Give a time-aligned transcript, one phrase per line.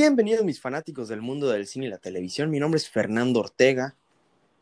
[0.00, 2.50] Bienvenidos mis fanáticos del mundo del cine y la televisión.
[2.50, 3.96] Mi nombre es Fernando Ortega.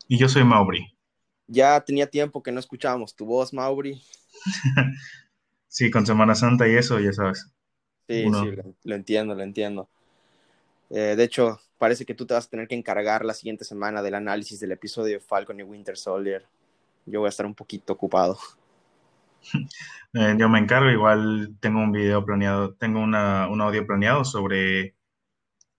[0.09, 0.97] Y yo soy Mauri.
[1.47, 4.01] Ya tenía tiempo que no escuchábamos tu voz, Mauri.
[5.69, 7.53] sí, con Semana Santa y eso, ya sabes.
[8.09, 9.91] Sí, sí, lo, entiendo, lo entiendo.
[10.89, 14.01] Eh, de hecho, parece que tú te vas a tener que encargar la siguiente semana
[14.01, 16.47] del análisis del episodio de Falcon y Winter Soldier.
[17.05, 18.39] Yo voy a estar un poquito ocupado.
[20.15, 24.96] Eh, yo me encargo, igual tengo un video planeado, tengo una, un audio planeado sobre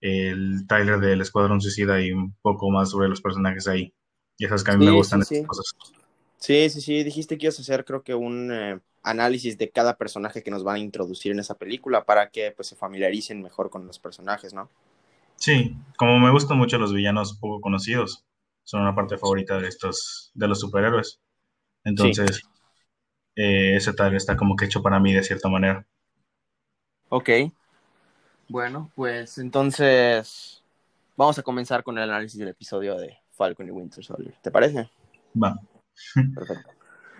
[0.00, 3.92] el trailer del Escuadrón Suicida y un poco más sobre los personajes ahí.
[4.38, 5.64] Ya sabes que a mí me gustan estas cosas.
[6.36, 9.96] Sí, sí, sí, dijiste que ibas a hacer creo que un eh, análisis de cada
[9.96, 13.70] personaje que nos van a introducir en esa película para que pues se familiaricen mejor
[13.70, 14.70] con los personajes, ¿no?
[15.36, 18.24] Sí, como me gustan mucho los villanos poco conocidos,
[18.64, 21.20] son una parte favorita de estos, de los superhéroes.
[21.84, 22.42] Entonces,
[23.34, 25.86] eh, ese tal está como que hecho para mí de cierta manera.
[27.08, 27.30] Ok.
[28.48, 30.62] Bueno, pues entonces
[31.16, 34.34] vamos a comenzar con el análisis del episodio de Falcon y Winter Soldier.
[34.40, 34.88] ¿Te parece?
[35.40, 35.60] Va.
[36.34, 36.70] Perfecto.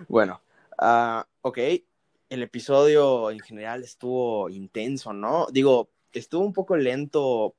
[0.09, 0.41] Bueno,
[0.81, 1.59] uh, ok.
[2.31, 5.49] El episodio en general estuvo intenso, ¿no?
[5.51, 7.55] Digo, estuvo un poco lento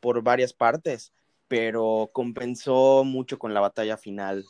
[0.00, 1.12] por varias partes,
[1.48, 4.46] pero compensó mucho con la batalla final.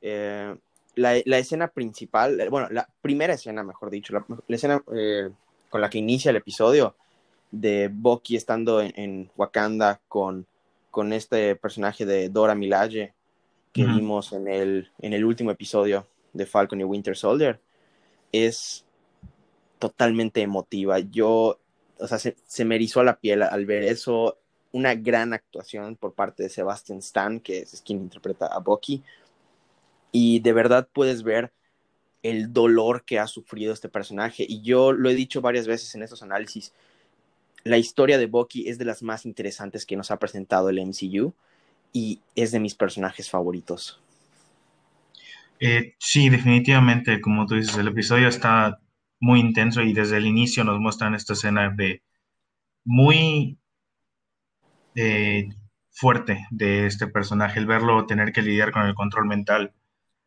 [0.00, 0.56] Eh,
[0.94, 5.30] la, escena principal, eh, bueno, la primera escena, mejor dicho, la, escena eh,
[5.68, 6.96] con la que inicia el episodio
[7.60, 10.46] de Bucky estando en, Wakanda con,
[10.90, 13.14] con, este personaje de Dora Milaje
[13.72, 17.60] que vimos en el, en el último episodio de Falcon y Winter Soldier,
[18.30, 18.84] es
[19.80, 21.00] totalmente emotiva.
[21.00, 21.58] Yo,
[21.98, 24.38] o sea, se, se me erizó la piel al ver eso.
[24.70, 29.02] Una gran actuación por parte de Sebastian Stan, que es quien interpreta a Bucky
[30.16, 31.52] y de verdad puedes ver
[32.22, 34.46] el dolor que ha sufrido este personaje.
[34.48, 36.72] Y yo lo he dicho varias veces en estos análisis,
[37.64, 41.34] la historia de Bucky es de las más interesantes que nos ha presentado el MCU
[41.92, 44.00] y es de mis personajes favoritos.
[45.58, 48.78] Eh, sí, definitivamente, como tú dices, el episodio está
[49.18, 52.02] muy intenso y desde el inicio nos muestran esta escena de
[52.84, 53.58] muy
[54.94, 55.48] eh,
[55.90, 59.72] fuerte de este personaje, el verlo tener que lidiar con el control mental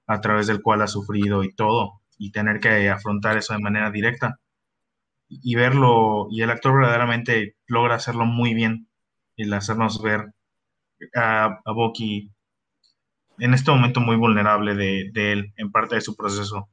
[0.07, 3.91] a través del cual ha sufrido y todo, y tener que afrontar eso de manera
[3.91, 4.39] directa
[5.29, 8.87] y verlo, y el actor verdaderamente logra hacerlo muy bien,
[9.35, 10.33] el hacernos ver
[11.15, 12.31] a, a Bucky
[13.39, 16.67] en este momento muy vulnerable de, él, en parte de su proceso.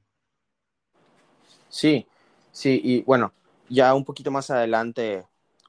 [1.69, 2.07] Sí,
[2.53, 3.33] sí, y bueno,
[3.69, 5.25] ya un poquito más adelante,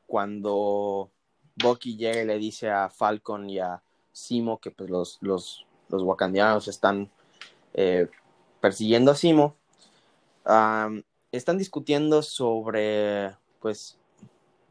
[0.06, 1.12] cuando
[1.56, 3.82] Bucky llega y le dice a Falcon y a
[4.12, 7.10] Simo que pues los, los, los wakandianos están
[7.74, 8.08] eh,
[8.62, 9.56] persiguiendo a Simo,
[11.38, 13.98] están discutiendo sobre, pues,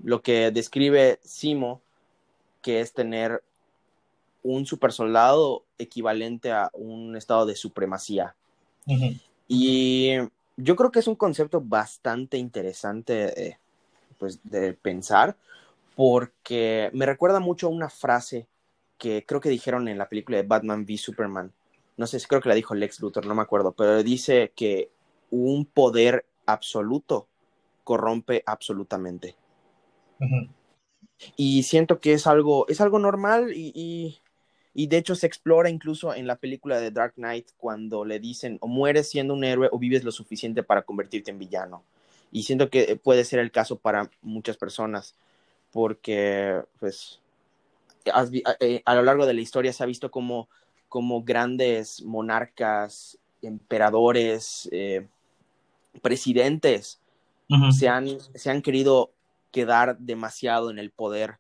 [0.03, 1.81] lo que describe Simo,
[2.63, 3.43] que es tener
[4.43, 8.35] un super soldado equivalente a un estado de supremacía.
[9.49, 10.13] Y
[10.57, 13.59] yo creo que es un concepto bastante interesante
[14.19, 15.37] pues, de pensar,
[15.97, 18.47] porque me recuerda mucho a una frase
[18.99, 21.53] que creo que dijeron en la película de Batman v Superman,
[21.97, 24.91] no sé si creo que la dijo Lex Luthor, no me acuerdo, pero dice que
[25.31, 27.28] un poder absoluto
[27.84, 29.37] corrompe absolutamente.
[31.37, 34.21] Y siento que es algo, es algo normal y,
[34.75, 38.59] y, de hecho se explora incluso en la película de Dark Knight cuando le dicen
[38.60, 41.84] o mueres siendo un héroe o vives lo suficiente para convertirte en villano.
[42.32, 45.14] Y siento que puede ser el caso para muchas personas
[45.73, 47.20] porque pues
[48.61, 50.49] eh, a lo largo de la historia se ha visto como
[50.94, 55.08] como grandes monarcas, emperadores, eh,
[56.02, 57.00] presidentes,
[57.79, 59.12] se, han, se han querido
[59.52, 61.38] quedar demasiado en el poder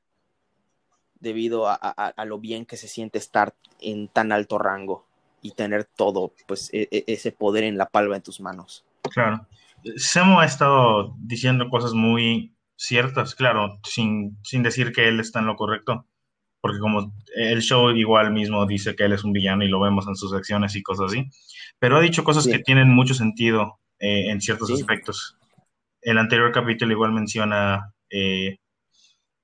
[1.18, 5.06] debido a, lo bien que se siente estar en tan alto rango
[5.40, 8.84] y tener todo, pues e, e, ese poder en la palma de tus manos.
[9.10, 9.46] Claro.
[9.96, 15.46] Semo ha estado diciendo cosas muy ciertas, claro, sin, sin decir que él está en
[15.46, 16.06] lo correcto
[16.64, 20.08] porque como el show igual mismo dice que él es un villano y lo vemos
[20.08, 21.28] en sus acciones y cosas así,
[21.78, 25.36] pero ha dicho cosas que tienen mucho sentido eh, en ciertos aspectos.
[26.00, 28.58] El anterior capítulo igual menciona eh,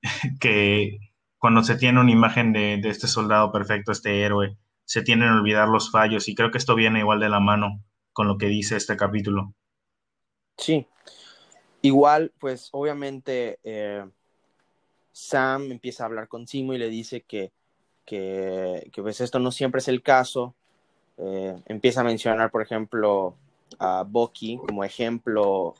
[0.40, 0.98] que
[1.38, 5.38] cuando se tiene una imagen de, de, este soldado perfecto, este héroe, se tienen que
[5.38, 8.46] olvidar los fallos y creo que esto viene igual de la mano con lo que
[8.46, 9.54] dice este capítulo.
[10.56, 10.86] Sí,
[11.82, 13.58] igual pues obviamente...
[13.64, 14.04] Eh
[15.20, 17.52] Sam empieza a hablar con Simo y le dice que,
[18.04, 20.54] que, pues esto no siempre es el caso.
[21.18, 23.34] Eh, empieza a mencionar, por ejemplo,
[23.78, 25.74] a Bucky como ejemplo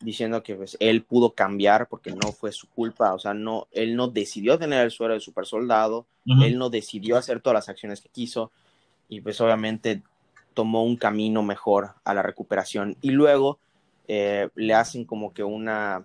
[0.00, 3.96] diciendo que pues, él pudo cambiar porque no fue su culpa, o sea, no, él
[3.96, 8.00] no decidió tener el suero de super soldado, él no decidió hacer todas las acciones
[8.00, 8.50] que quiso
[9.08, 10.02] y pues obviamente
[10.54, 12.96] tomó un camino mejor a la recuperación.
[13.00, 13.58] Y luego
[14.08, 16.04] eh, le hacen como que una,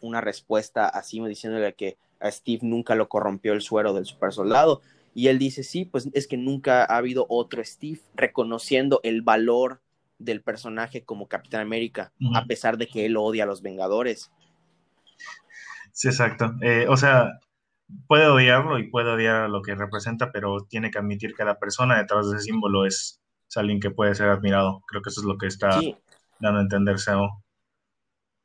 [0.00, 4.80] una respuesta así diciéndole que a Steve nunca lo corrompió el suero del super soldado
[5.14, 9.80] y él dice, sí, pues es que nunca ha habido otro Steve reconociendo el valor
[10.18, 14.30] del personaje como Capitán América, a pesar de que él odia a los Vengadores.
[15.92, 16.54] Sí, exacto.
[16.60, 17.38] Eh, o sea,
[18.06, 21.98] puede odiarlo y puede odiar lo que representa, pero tiene que admitir que la persona
[21.98, 23.20] detrás de ese símbolo es,
[23.56, 24.82] alguien que puede ser admirado.
[24.86, 25.80] Creo que eso es lo que está
[26.38, 27.42] dando a entender Seo.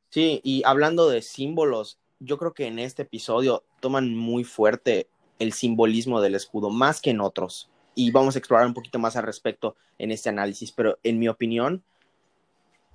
[0.08, 5.52] Sí, y hablando de símbolos, yo creo que en este episodio toman muy fuerte el
[5.52, 9.24] simbolismo del escudo, más que en otros y vamos a explorar un poquito más al
[9.24, 11.82] respecto en este análisis, pero en mi opinión,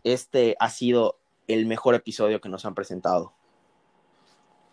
[0.03, 3.33] este ha sido el mejor episodio que nos han presentado.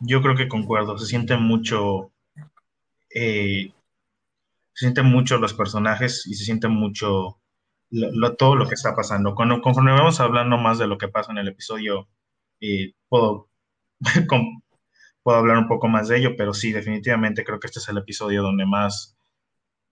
[0.01, 2.13] Yo creo que concuerdo, se siente mucho,
[3.15, 3.73] eh,
[4.75, 7.41] se sienten mucho los personajes y se siente mucho
[8.39, 9.35] todo lo que está pasando.
[9.35, 12.09] Cuando, conforme vamos hablando más de lo que pasa en el episodio,
[12.61, 13.49] eh, puedo,
[15.23, 17.99] puedo hablar un poco más de ello, pero sí, definitivamente creo que este es el
[17.99, 19.16] episodio donde más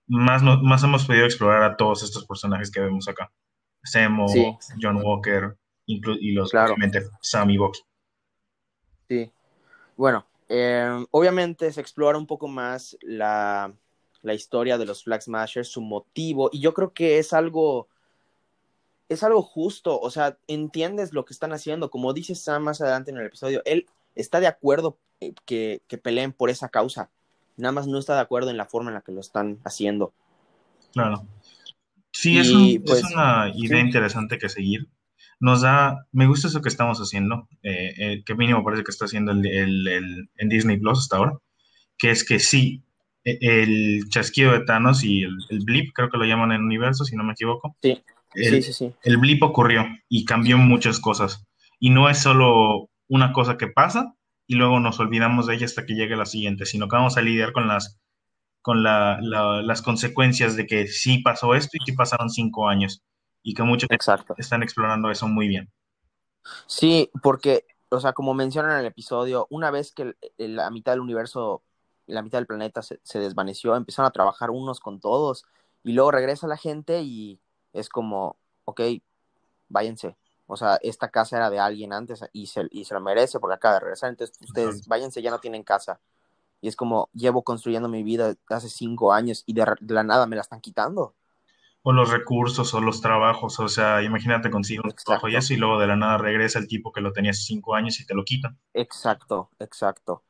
[0.07, 3.31] más, más hemos podido explorar a todos estos personajes que vemos acá.
[3.83, 4.27] Semo,
[4.81, 5.57] John Walker,
[5.87, 6.75] y los claro.
[7.21, 7.81] Sam y Bucky.
[9.09, 9.31] Sí.
[9.97, 13.73] Bueno, eh, obviamente se explora un poco más la,
[14.23, 17.89] la, historia de los Flag Smashers, su motivo, y yo creo que es algo,
[19.09, 23.11] es algo justo, o sea, entiendes lo que están haciendo, como dice Sam más adelante
[23.11, 27.11] en el episodio, él está de acuerdo eh, que, que peleen por esa causa,
[27.57, 30.13] nada más no está de acuerdo en la forma en la que lo están haciendo.
[30.93, 31.27] Claro.
[32.13, 32.53] Sí, es,
[32.87, 34.89] pues, una idea interesante que seguir.
[35.41, 39.07] Nos da, me gusta eso que estamos haciendo, eh, eh, que mínimo parece que está
[39.07, 41.39] haciendo el, en Disney Plus hasta ahora,
[41.99, 42.85] que es que sí,
[43.25, 47.05] e, el chasquido de Thanos y el, blip, creo que lo llaman en el universo,
[47.05, 47.77] si no me equivoco.
[47.83, 48.01] Sí.
[48.35, 51.45] El, sí, sí, el blip ocurrió y cambió muchas cosas.
[51.79, 54.15] Y no es solo una cosa que pasa,
[54.47, 57.23] y luego nos olvidamos de ella hasta que llegue la siguiente, sino que vamos a
[57.23, 57.99] lidiar con las,
[58.63, 63.03] con las consecuencias de que sí pasó esto y sí pasaron cinco años
[63.43, 63.89] y que muchos
[64.37, 65.71] están explorando eso muy bien.
[66.67, 71.01] Sí, porque, o sea, como mencionan en el episodio, una vez que la mitad del
[71.01, 71.63] universo,
[72.07, 75.45] la mitad del planeta se, se desvaneció, empezaron a trabajar unos con todos
[75.83, 77.41] y luego regresa la gente y
[77.73, 78.81] es como, ok,
[79.69, 83.41] váyanse, o sea, esta casa era de alguien antes y se, y se lo merece
[83.41, 84.11] porque acaba de regresar.
[84.11, 86.01] Entonces, ustedes váyanse, ya no tienen casa.
[86.61, 90.37] Y es como, llevo construyendo mi vida hace cinco años y de, la nada me
[90.37, 91.15] la están quitando.
[91.83, 93.61] O los recursos o los trabajos.
[93.61, 96.69] O sea, imagínate consigo un trabajo y eso y luego de la nada regresa el
[96.69, 98.59] tipo que lo tenía hace cinco años y te lo quitan.
[98.73, 100.23] Exacto, exacto.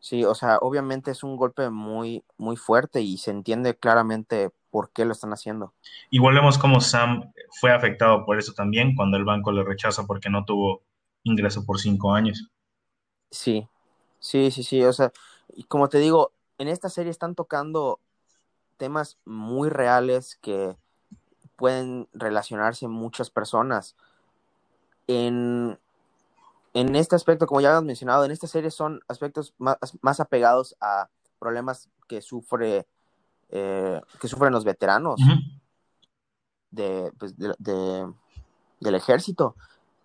[0.00, 4.90] Sí, o sea, obviamente es un golpe muy, muy fuerte y se entiende claramente por
[4.90, 5.74] qué lo están haciendo.
[6.10, 10.30] Igual vemos cómo Sam fue afectado por eso también cuando el banco le rechaza porque
[10.30, 10.82] no tuvo
[11.22, 12.50] ingreso por cinco años.
[13.30, 13.68] Sí,
[14.18, 14.82] sí, sí, sí.
[14.84, 15.12] O sea,
[15.54, 18.00] y como te digo, en esta serie están tocando
[18.78, 20.76] temas muy reales que
[21.56, 23.96] pueden relacionarse muchas personas.
[25.06, 25.78] En,
[26.74, 30.76] en este aspecto, como ya has mencionado, en esta serie son aspectos más, más apegados
[30.80, 31.08] a
[31.38, 32.86] problemas que sufre
[33.52, 35.20] eh, que sufren los veteranos
[37.18, 38.12] pues, de,
[38.78, 39.56] del ejército.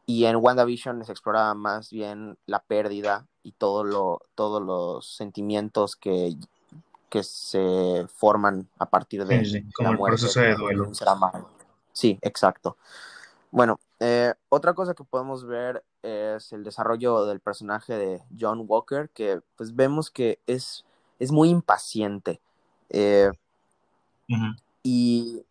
[0.08, 5.96] Y en WandaVision se exploraba más bien la pérdida y todo lo, todos los sentimientos
[5.96, 6.36] que,
[7.10, 10.92] que se forman a partir de Como el proceso de duelo.
[11.92, 12.78] Sí, exacto.
[13.52, 19.10] Bueno, eh, otra cosa que podemos ver es el desarrollo del personaje de John Walker,
[19.10, 20.86] que pues vemos que es,
[21.20, 22.40] es muy impaciente.
[22.90, 23.32] Eh,
[24.84, 25.44] y,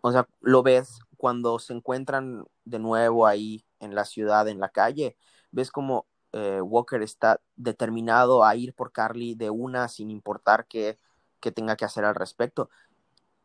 [0.00, 4.68] o sea, lo ves cuando se encuentran de nuevo ahí en la ciudad, en la
[4.68, 5.16] calle,
[5.50, 10.98] ves como eh, Walker está determinado a ir por Carly de una sin importar qué,
[11.40, 12.70] qué tenga que hacer al respecto.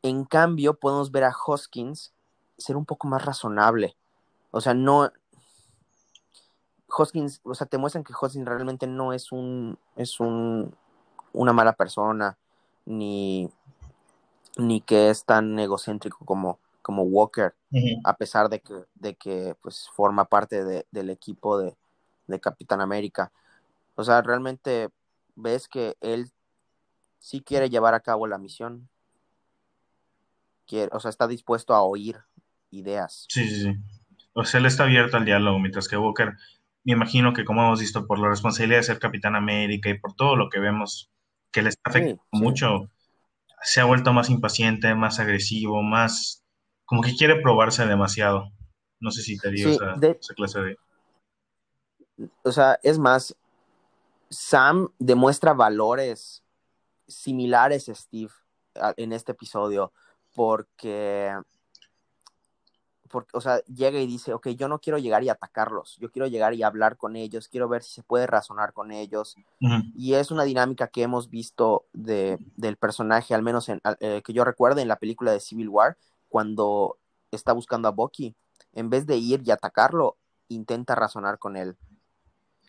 [0.01, 2.13] En cambio, podemos ver a Hoskins
[2.57, 3.95] ser un poco más razonable.
[4.51, 5.11] O sea, no.
[6.97, 9.77] Hoskins, o sea, te muestran que Hoskins realmente no es un.
[9.95, 10.73] es un
[11.37, 12.37] una mala persona,
[12.85, 13.49] ni,
[14.57, 17.53] ni que es tan egocéntrico como, como Walker,
[18.03, 21.75] a pesar de que, de que pues, forma parte del equipo de,
[22.41, 23.31] Capitán América.
[23.95, 24.89] O sea, realmente
[25.35, 26.29] ves que él
[27.19, 28.89] sí quiere llevar a cabo la misión.
[30.65, 32.17] Quiere, o sea, está dispuesto a oír
[32.69, 33.25] ideas.
[33.29, 33.75] Sí, sí, sí.
[34.33, 36.35] O sea, él está abierto al diálogo, mientras que Walker
[36.87, 40.13] me imagino que como hemos visto, por la responsabilidad de ser Capitán América y por
[40.13, 41.11] todo lo que vemos
[41.51, 42.89] que le está afectando mucho,
[43.61, 46.45] se ha vuelto más impaciente, más agresivo, más
[46.85, 48.53] como que quiere probarse demasiado.
[49.01, 50.77] No sé si te dio esa, esa clase de...
[52.43, 53.35] O sea, es más,
[54.29, 56.41] Sam demuestra valores
[57.05, 58.31] similares a Steve
[58.95, 59.91] en este episodio
[60.33, 61.33] porque,
[63.07, 66.27] porque, o sea, llega y dice, ok, yo no quiero llegar y atacarlos, yo quiero
[66.27, 69.35] llegar y hablar con ellos, quiero ver si se puede razonar con ellos.
[69.95, 74.33] Y es una dinámica que hemos visto de, del personaje, al menos en, eh, que
[74.33, 75.97] yo recuerdo en la película de Civil War,
[76.29, 76.97] cuando
[77.31, 78.35] está buscando a Bucky,
[78.73, 80.17] en vez de ir y atacarlo,
[80.49, 81.75] intenta razonar con él.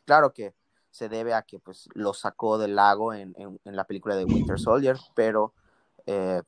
[0.04, 0.54] Claro que
[0.90, 4.58] se debe a que pues lo sacó del lago en, en la película de Winter
[4.58, 5.52] Soldier, pero
[6.10, 6.42] eh,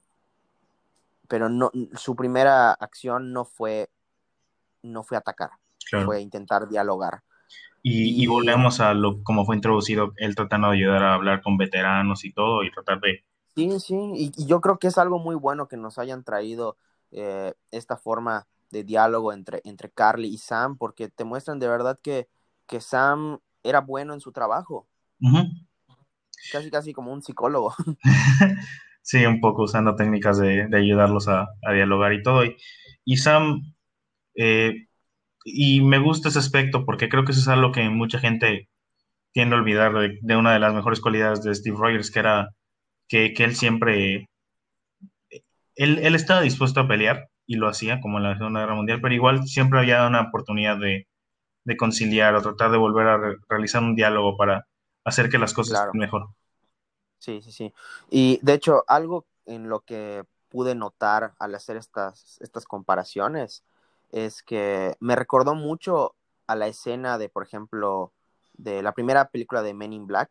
[1.30, 3.88] pero no, su primera acción no fue,
[4.82, 5.50] no fue atacar,
[6.04, 7.22] fue intentar dialogar.
[7.84, 12.24] Y, volvemos a lo como fue introducido, él tratando de ayudar a hablar con veteranos
[12.24, 13.24] y todo, y tratar de...
[13.54, 16.76] Sí, sí, y, yo creo que es algo muy bueno que nos hayan traído
[17.12, 21.96] eh, esta forma de diálogo entre, entre Carly y Sam, porque te muestran de verdad
[22.02, 22.28] que,
[22.66, 24.88] que Sam era bueno en su trabajo.
[26.50, 27.72] Casi, casi como un psicólogo.
[29.10, 32.44] Sí, un poco usando técnicas de, ayudarlos a, dialogar y todo.
[33.04, 33.60] Y, Sam,
[34.36, 34.86] eh,
[35.44, 38.68] y me gusta ese aspecto porque creo que eso es algo que mucha gente
[39.32, 42.50] tiende a olvidar de, una de las mejores cualidades de Steve Rogers, que era
[43.08, 44.28] que, él siempre,
[45.74, 49.00] él, él, estaba dispuesto a pelear y lo hacía como en la Segunda Guerra Mundial,
[49.00, 51.08] pero igual siempre había una oportunidad de,
[51.76, 54.66] conciliar o tratar de volver a realizar un diálogo para
[55.04, 56.28] hacer que las cosas estén mejor.
[57.20, 57.72] Sí, sí, sí.
[58.10, 63.62] Y de hecho, algo en lo que pude notar al hacer estas, estas comparaciones
[64.10, 66.14] es que me recordó mucho
[66.46, 68.10] a la escena de, por ejemplo,
[68.54, 70.30] de la primera película de Men in Black,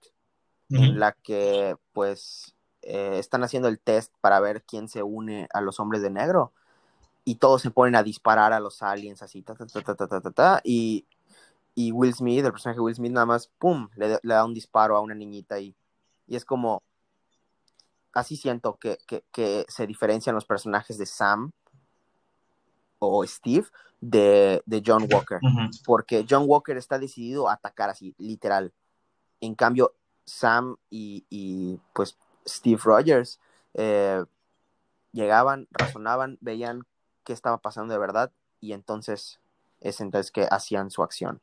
[0.72, 5.62] en la que pues eh, están haciendo el test para ver quién se une a
[5.62, 6.52] los hombres de negro
[7.24, 10.22] y todos se ponen a disparar a los aliens así, ta, ta, ta, ta, ta,
[10.22, 11.06] ta, ta, y,
[11.74, 14.54] y Will Smith, el personaje de Will Smith, nada más, ¡pum!, le, le da un
[14.54, 15.76] disparo a una niñita y
[16.30, 16.84] y es como,
[18.14, 19.00] así siento que,
[19.68, 21.52] se diferencian los personajes de Sam
[23.00, 23.66] o Steve
[24.00, 25.40] de, John Walker,
[25.86, 28.72] porque John Walker está decidido a atacar así, literal.
[29.42, 32.16] En cambio, Sam y, pues
[32.48, 33.40] Steve Rogers
[33.74, 34.24] eh,
[35.12, 36.84] llegaban, razonaban, veían
[37.24, 38.32] qué estaba pasando de verdad
[38.62, 39.40] y entonces
[39.82, 41.42] es entonces que hacían su acción.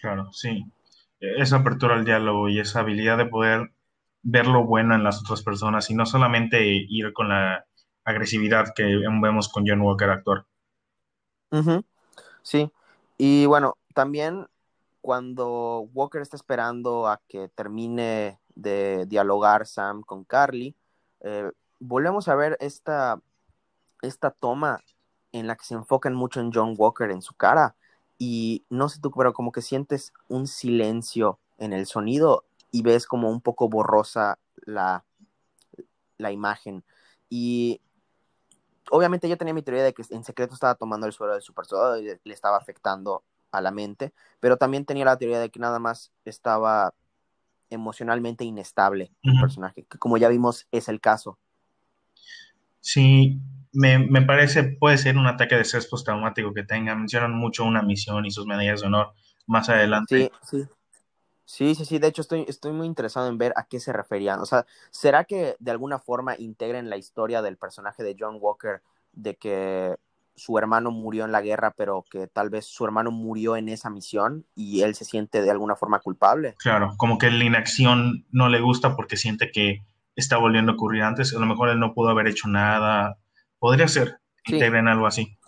[0.00, 0.66] Claro, sí.
[1.20, 3.70] Esa apertura al diálogo y esa habilidad de poder
[4.28, 7.64] ver lo bueno en las otras personas y no solamente ir con la
[8.04, 8.82] agresividad que
[9.22, 10.46] vemos con John Walker actor.
[12.42, 12.70] Sí,
[13.16, 14.48] y bueno, también
[15.00, 20.74] cuando Walker está esperando a que termine de dialogar Sam con Carly,
[21.20, 23.20] eh, volvemos a ver esta,
[24.02, 24.82] esta toma
[25.30, 27.76] en la que se enfocan mucho en John Walker en su cara.
[28.18, 32.44] Y no sé tú, pero como que sientes un silencio en el sonido
[32.76, 35.02] y ves como un poco borrosa la,
[36.18, 36.84] la imagen.
[37.30, 37.80] Y
[38.90, 41.64] obviamente yo tenía mi teoría de que en secreto estaba tomando el suelo del super
[41.64, 45.58] soldado y le estaba afectando a la mente, pero también tenía la teoría de que
[45.58, 46.92] nada más estaba
[47.70, 51.38] emocionalmente inestable el personaje, que como ya vimos es el caso.
[52.80, 53.40] Sí,
[53.72, 56.94] me, me, parece, puede ser un ataque de estrés postraumático que tenga.
[56.94, 59.14] Mencionan mucho una misión y sus medallas de honor
[59.46, 60.30] más adelante.
[60.42, 60.68] Sí, sí.
[61.46, 64.40] Sí, sí, sí, de hecho estoy, estoy muy interesado en ver a qué se referían.
[64.40, 68.82] O sea, ¿será que de alguna forma integren la historia del personaje de John Walker
[69.12, 69.96] de que
[70.34, 73.90] su hermano murió en la guerra, pero que tal vez su hermano murió en esa
[73.90, 76.56] misión y él se siente de alguna forma culpable?
[76.58, 79.82] Claro, como que la inacción no le gusta porque siente que
[80.16, 81.32] está volviendo a ocurrir antes.
[81.32, 83.18] A lo mejor él no pudo haber hecho nada.
[83.60, 85.38] Podría ser, integren algo así.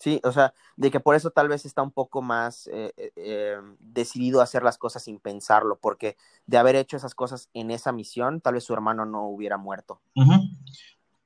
[0.00, 3.12] Sí, o sea, de que por eso tal vez está un poco más eh, eh,
[3.16, 6.16] eh, decidido a hacer las cosas sin pensarlo, porque
[6.46, 10.00] de haber hecho esas cosas en esa misión, tal vez su hermano no hubiera muerto.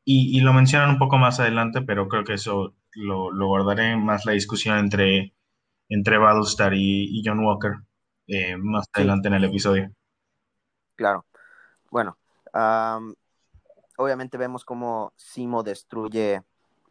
[0.05, 4.33] y, lo mencionan un poco más adelante, pero creo que eso lo, guardaré más la
[4.33, 5.37] discusión entre,
[5.89, 7.75] entre Battlestar y, John Walker
[8.59, 9.93] más adelante en el episodio.
[10.97, 11.27] Claro.
[11.93, 12.19] Bueno,
[13.99, 16.43] obviamente vemos cómo Simo destruye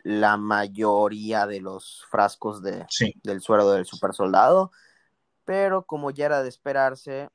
[0.03, 2.85] la mayoría de los frascos de,
[3.23, 4.71] del suero del super soldado,
[5.45, 7.29] pero como ya era de esperarse,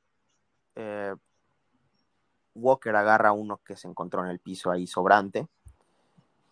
[0.76, 1.14] eh,
[2.54, 5.48] Walker agarra uno que se encontró en el piso ahí sobrante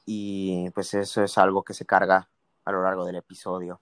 [0.07, 2.31] y pues eso es algo que se carga
[2.65, 3.81] a lo largo del episodio.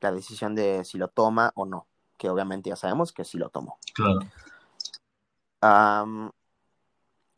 [0.00, 1.86] la decisión de si lo toma o no,
[2.18, 3.78] que obviamente ya sabemos que sí lo tomó.
[3.94, 4.20] Claro.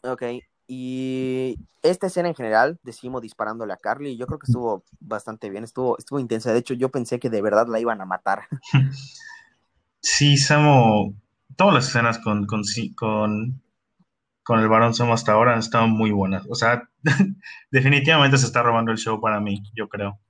[0.03, 0.23] Ok,
[0.69, 5.65] y esta escena en general, decimos disparándole a Carly, yo creo que estuvo bastante bien,
[5.65, 6.53] estuvo, estuvo intensa.
[6.53, 8.49] De hecho, yo pensé que de verdad la iban a matar.
[10.01, 11.15] Sí, Samo,
[11.57, 12.63] todas las escenas con, con,
[12.97, 13.63] con,
[14.45, 16.47] con el varón Samo hasta ahora han estado muy buenas.
[16.51, 16.89] O sea,
[17.73, 20.21] definitivamente se está robando el show para mí, yo creo.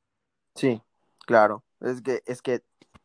[0.54, 0.82] Sí,
[1.26, 1.64] claro.
[1.80, 2.62] Es que, es que,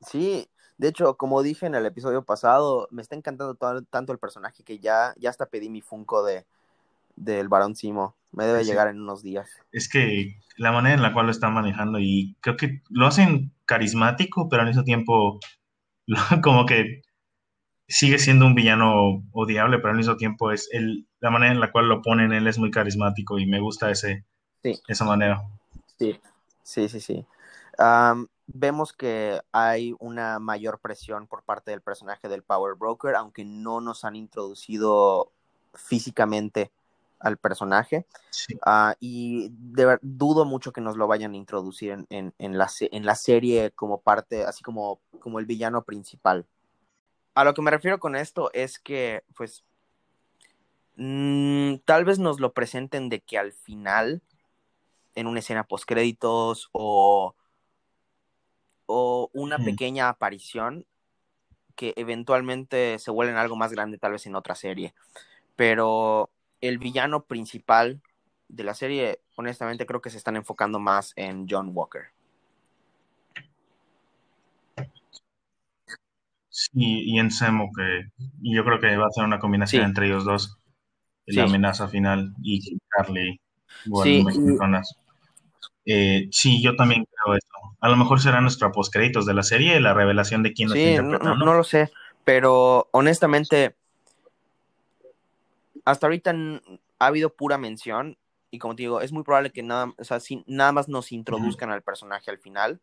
[0.07, 0.49] sí.
[0.77, 4.63] De hecho, como dije en el episodio pasado, me está encantando todo- tanto el personaje
[4.63, 6.45] que ya, ya hasta pedí mi Funko de,
[7.15, 8.15] del Barón Simo.
[8.31, 8.69] Me debe Sí.
[8.69, 9.49] llegar en unos días.
[9.71, 13.51] Es que la manera en la cual lo están manejando y creo que lo hacen
[13.65, 15.39] carismático, pero al mismo tiempo
[16.43, 17.01] como que
[17.87, 21.71] sigue siendo un villano odiable, pero al mismo tiempo es el, la manera en la
[21.71, 24.25] cual lo ponen él es muy carismático y me gusta ese,
[24.63, 24.79] Sí.
[24.87, 25.41] esa manera.
[25.97, 26.19] Sí,
[26.63, 27.25] sí, sí, sí.
[28.53, 33.79] Vemos que hay una mayor presión por parte del personaje del Power Broker, aunque no
[33.79, 35.31] nos han introducido
[35.73, 36.71] físicamente
[37.21, 38.05] al personaje.
[38.29, 38.57] Sí.
[38.65, 42.69] Ah, y de dudo mucho que nos lo vayan a introducir en, en- en la,
[42.79, 46.45] en la serie como parte, así como, como el villano principal.
[47.33, 49.63] A lo que me refiero con esto es que, pues,
[50.95, 54.21] mm, tal vez nos lo presenten de que al final,
[55.15, 57.35] en una escena postcréditos o,
[58.85, 60.85] o una pequeña aparición
[61.75, 64.93] que eventualmente se vuelve en algo más grande, tal vez en otra serie.
[65.55, 66.29] Pero
[66.61, 68.01] el villano principal
[68.47, 72.03] de la serie, honestamente, creo que se están enfocando más en John Walker.
[76.49, 76.71] Sí,
[77.05, 78.09] y en Semo, que
[78.41, 79.85] y yo creo que va a ser una combinación Sí.
[79.85, 80.57] entre ellos dos,
[81.25, 81.35] Sí.
[81.37, 83.39] la amenaza final y Carly,
[83.85, 84.25] igual Sí.
[85.85, 87.47] Eh, sí, yo también creo eso.
[87.79, 91.01] A lo mejor será nuestra postcréditos de la serie, la revelación de quién lo está
[91.01, 91.89] no, no lo sé,
[92.23, 93.75] pero honestamente,
[95.85, 96.33] hasta ahorita
[96.99, 98.17] ha habido pura mención
[98.51, 101.11] y como te digo, es muy probable que nada, o sea, si nada más nos
[101.11, 102.81] introduzcan al personaje al final.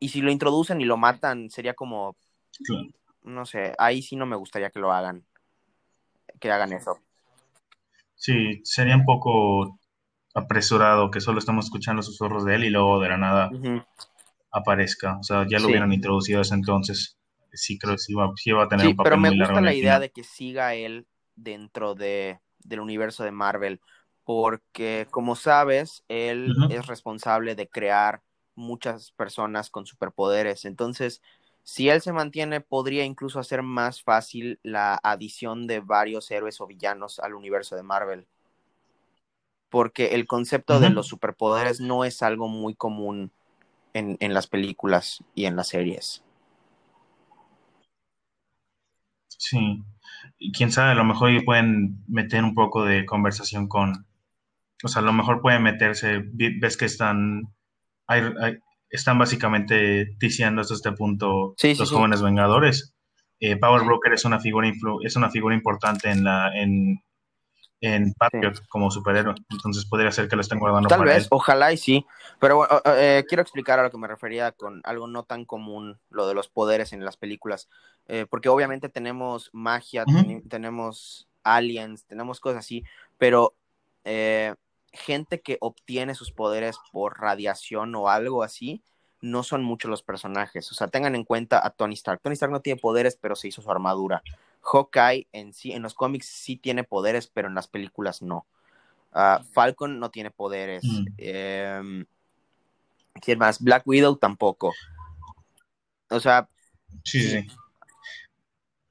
[0.00, 2.16] Y si lo introducen y lo matan, sería como,
[2.64, 2.86] Claro.
[3.24, 5.24] no sé, ahí sí no me gustaría que lo hagan,
[6.40, 6.98] que hagan eso.
[8.14, 9.78] Sí, sería un poco
[10.34, 13.50] apresurado que solo estamos escuchando susurros de él y luego de la nada
[14.50, 15.18] aparezca.
[15.18, 15.70] O sea, ya lo Sí.
[15.70, 17.16] hubieran introducido desde entonces.
[17.52, 19.38] Sí, creo que sí va, sí va a tener Sí, un papel pero me muy
[19.38, 20.00] gusta la idea final.
[20.02, 21.06] de que siga él
[21.38, 23.80] dentro de, del universo de Marvel,
[24.24, 28.22] porque como sabes, él es responsable de crear
[28.54, 30.64] muchas personas con superpoderes.
[30.64, 31.22] Entonces,
[31.62, 36.66] si él se mantiene, podría incluso hacer más fácil la adición de varios héroes o
[36.66, 38.26] villanos al universo de Marvel.
[39.70, 43.30] Porque el concepto de los superpoderes no es algo muy común
[43.92, 46.22] en, en las películas y en las series.
[49.28, 49.82] Sí.
[50.38, 54.06] Y quién sabe, a lo mejor pueden meter un poco de conversación con,
[54.82, 57.42] o sea, a lo mejor pueden meterse, ves que están,
[58.06, 58.58] hay- hay-
[58.90, 61.94] están básicamente diciendo hasta este punto Sí, los sí.
[61.94, 62.94] jóvenes vengadores.
[63.40, 67.00] Eh, Power Broker es una figura influ- es una figura importante en la en,
[67.80, 71.28] en Patriot como superhéroe, entonces podría ser que lo estén guardando Tal para vez, él.
[71.30, 72.04] ojalá y sí.
[72.40, 75.98] Pero bueno, eh, quiero explicar a lo que me refería con algo no tan común,
[76.10, 77.68] lo de los poderes en las películas.
[78.08, 82.84] Eh, porque obviamente tenemos magia, ten- tenemos aliens, tenemos cosas así,
[83.16, 83.54] pero
[84.04, 84.54] eh,
[84.92, 88.82] gente que obtiene sus poderes por radiación o algo así,
[89.20, 90.70] no son muchos los personajes.
[90.72, 92.20] O sea, tengan en cuenta a Tony Stark.
[92.22, 94.22] Tony Stark no tiene poderes, pero se hizo su armadura.
[94.62, 98.46] Hawkeye en sí, en los cómics sí tiene poderes, pero en las películas no.
[99.12, 100.84] Ah, Falcon no tiene poderes.
[100.84, 101.06] Mm.
[101.18, 102.04] Eh,
[103.20, 103.60] ¿Quién más?
[103.60, 104.72] Black Widow tampoco.
[106.10, 106.48] O sea,
[107.04, 107.46] Sí, sí.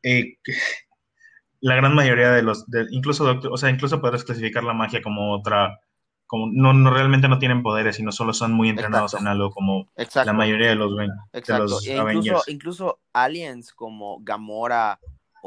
[0.03, 0.37] Eh,
[1.61, 5.01] la gran mayoría de los, de- incluso Doctor, o sea, incluso podrás clasificar la magia
[5.01, 5.79] como otra,
[6.27, 9.23] como no, no realmente no tienen poderes, sino solo son muy entrenados Exacto.
[9.23, 10.27] en algo como exacto.
[10.27, 11.63] la mayoría de los, de Exacto.
[11.63, 12.47] los E incluso, Avengers.
[12.47, 14.99] incluso aliens como Gamora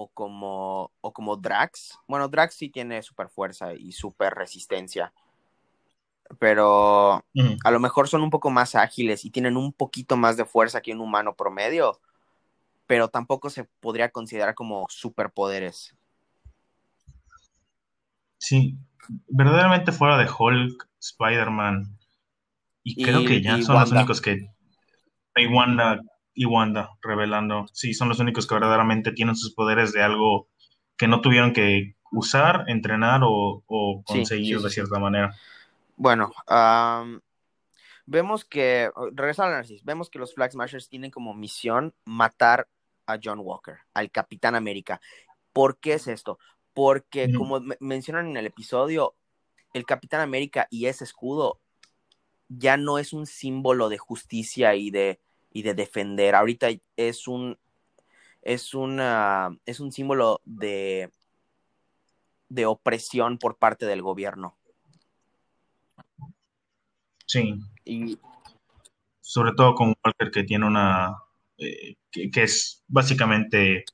[0.03, 1.99] o como, o como Drax.
[2.09, 5.13] Bueno, Drax sí tiene super fuerza y super resistencia.
[6.39, 7.23] Pero
[7.65, 10.81] a lo mejor son un poco más ágiles y tienen un poquito más de fuerza
[10.81, 12.01] que un humano promedio.
[12.87, 15.95] Pero tampoco se podría considerar como superpoderes.
[18.39, 18.79] Sí,
[19.29, 21.99] verdaderamente fuera de Hulk, Spider-Man,
[22.83, 24.49] y, Y- creo que ya son los únicos que,
[25.53, 26.01] Wanda,
[26.35, 30.49] y Wanda revelando, sí, son los únicos que verdaderamente tienen sus poderes de algo
[30.97, 33.63] que no tuvieron que usar, entrenar o,
[34.05, 34.75] conseguir sí, sí, de sí.
[34.75, 35.35] cierta manera.
[35.97, 37.21] Bueno, am,
[38.13, 42.67] Vemos que, regresando al análisis, vemos que los Flag Smashers tienen como misión matar
[43.07, 45.01] a John Walker, al Capitán América.
[45.53, 46.41] ¿Por qué es esto?
[46.75, 49.15] Porque, como mencionan en el episodio,
[49.75, 51.61] el Capitán América y ese escudo
[52.49, 55.21] ya no es un símbolo de justicia y de,
[55.53, 56.35] y de defender.
[56.35, 57.59] Ahorita es un,
[58.43, 61.11] es una, es un símbolo de,
[62.49, 64.57] de opresión por parte del gobierno.
[67.27, 67.55] Sí.
[67.85, 68.19] Y
[69.21, 71.17] sobre todo con Walker que tiene una
[71.57, 73.85] eh, que, es básicamente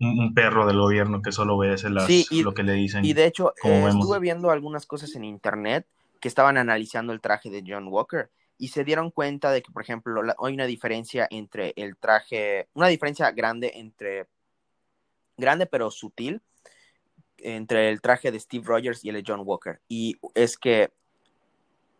[0.00, 3.04] un, perro del gobierno que solo obedece las, lo que le dicen.
[3.04, 5.86] Y de hecho, eh, estuve viendo algunas cosas en internet
[6.20, 8.30] que estaban analizando el traje de John Walker
[8.64, 12.88] y se dieron cuenta de que, por ejemplo, hay una diferencia entre el traje, una
[12.88, 14.26] diferencia grande entre,
[15.36, 16.40] grande pero sutil,
[17.36, 19.82] entre el traje de Steve Rogers y el de John Walker.
[19.86, 20.94] Y es que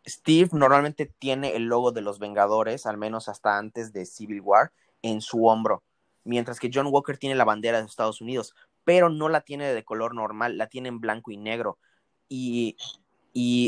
[0.09, 4.73] Steve normalmente tiene el logo de los Vengadores, al menos hasta antes de Civil War,
[5.03, 5.83] en su hombro,
[6.25, 9.85] mientras que John Walker tiene la bandera de Estados Unidos, pero no la tiene de
[9.85, 11.79] color normal, la tiene en blanco y negro.
[12.27, 12.79] Y,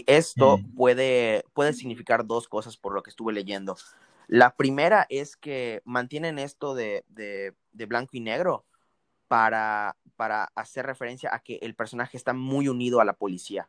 [0.06, 0.74] esto mm.
[0.74, 3.76] puede, puede significar dos cosas por lo que estuve leyendo.
[4.28, 7.04] La primera es que mantienen esto de,
[7.72, 8.64] blanco y negro
[9.28, 13.68] para, para hacer referencia a que el personaje está muy unido a la policía.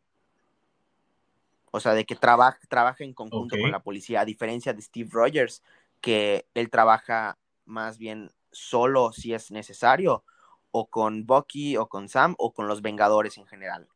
[1.71, 5.09] O sea, de que trabaja, trabaja en conjunto con la policía, a diferencia de Steve
[5.11, 5.61] Rogers,
[6.01, 10.23] que él trabaja más bien solo si es necesario,
[10.71, 13.87] o con Bucky, o con Sam, o con los Vengadores en general.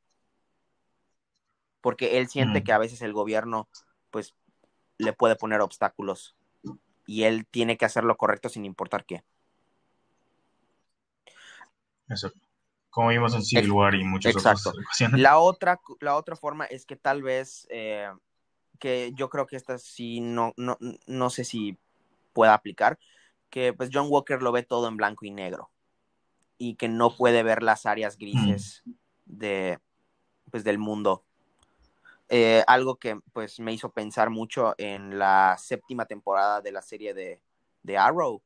[1.81, 2.63] Porque él siente mm.
[2.63, 3.67] que a veces el gobierno,
[4.11, 4.35] pues,
[4.97, 6.35] le puede poner obstáculos
[7.07, 9.23] y él tiene que hacer lo correcto sin importar qué.
[12.07, 12.51] Exacto
[12.91, 15.19] como vimos en Civil War y muchas otras ocasiones.
[15.19, 18.11] La otra, la otra forma es que tal vez, eh,
[18.79, 21.77] que yo creo que esta sí no, no, no sé si
[22.33, 22.99] pueda aplicar,
[23.49, 25.71] que pues John Walker lo ve todo en blanco y negro
[26.57, 28.91] y que no puede ver las áreas grises mm.
[29.25, 29.79] de,
[30.51, 31.23] pues, del mundo.
[32.33, 37.13] Eh, algo que pues me hizo pensar mucho en la séptima temporada de la serie
[37.13, 37.41] de,
[37.83, 38.41] de Arrow,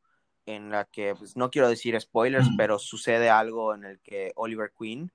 [0.47, 4.71] en la que, pues, no quiero decir spoilers, pero sucede algo en el que Oliver
[4.75, 5.11] Queen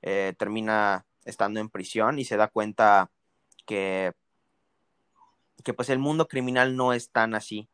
[0.00, 3.10] eh, termina estando en prisión y se da cuenta
[3.66, 4.14] que,
[5.62, 7.68] que pues el mundo criminal no es tan así,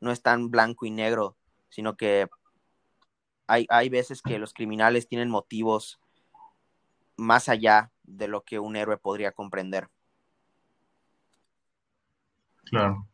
[0.00, 1.36] no es tan blanco y negro,
[1.68, 2.28] sino que
[3.46, 6.00] hay, hay veces que los criminales tienen motivos
[7.22, 9.88] más allá de lo que un héroe podría comprender.
[12.64, 13.08] Claro.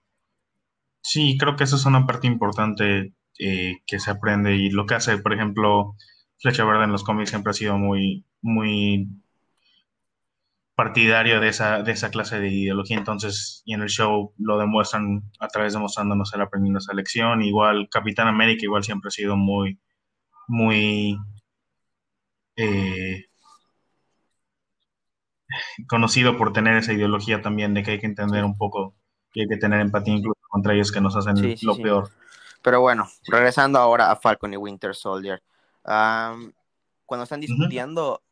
[1.00, 4.94] Sí, creo que eso es una parte importante eh, que se aprende y lo que
[4.94, 5.94] hace, por ejemplo,
[6.38, 9.08] Flecha Verde en los cómics siempre ha sido muy, muy
[10.74, 15.22] partidario de esa, de esa clase de ideología, entonces, y en el show lo demuestran
[15.40, 19.36] a través de mostrándonos el aprendiendo esa lección, igual Capitán América igual siempre ha sido
[19.36, 19.80] muy,
[20.46, 21.18] muy
[22.56, 23.27] eh,
[25.88, 28.94] conocido por tener esa ideología también de que hay que entender un poco
[29.32, 32.10] y hay que tener empatía incluso contra ellos que nos hacen lo peor.
[32.62, 35.42] Pero bueno, regresando ahora a Falcon y Winter Soldier.
[35.82, 38.22] cuando están discutiendo,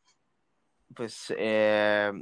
[0.94, 2.12] pues eh,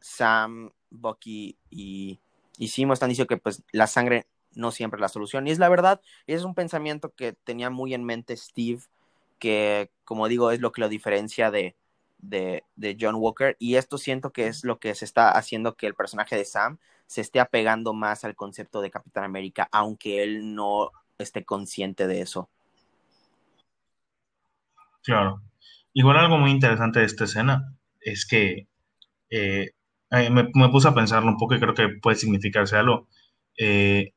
[0.00, 2.20] Sam, Bucky y,
[2.58, 5.46] y Simo están diciendo que pues la sangre no siempre es la solución.
[5.46, 8.82] Y es la verdad, es un pensamiento que tenía muy en mente Steve,
[9.38, 11.76] que como digo es lo que lo diferencia de,
[12.18, 13.56] de, de, John Walker.
[13.58, 16.78] Y esto siento que es lo que se está haciendo que el personaje de Sam
[17.06, 22.20] se esté apegando más al concepto de Capitán América, aunque él no esté consciente de
[22.20, 22.48] eso.
[25.02, 25.40] Claro.
[25.94, 28.68] Igual algo muy interesante de esta escena es que
[29.30, 29.70] eh,
[30.10, 33.08] me, puse a pensarlo un poco y creo que puede significarse algo.
[33.56, 34.12] Eh,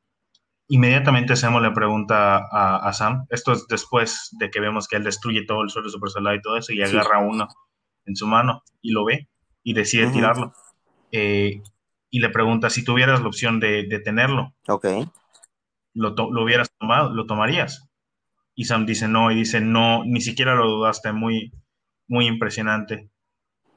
[0.68, 5.46] inmediatamente Sam le pregunta a, Sam, esto es después de que vemos que él destruye
[5.46, 7.48] todo el suelo super y todo eso, y agarra uno
[8.06, 9.28] en su mano y lo ve
[9.62, 10.52] y decide tirarlo.
[11.12, 11.62] Eh,
[12.10, 14.54] y le pregunta si tuvieras la opción de, de tenerlo.
[14.68, 14.86] Ok
[15.94, 17.88] lo, hubieras tomado, lo tomarías.
[18.54, 21.52] Y Sam dice no, y dice no, ni siquiera lo dudaste, muy,
[22.06, 23.10] muy impresionante.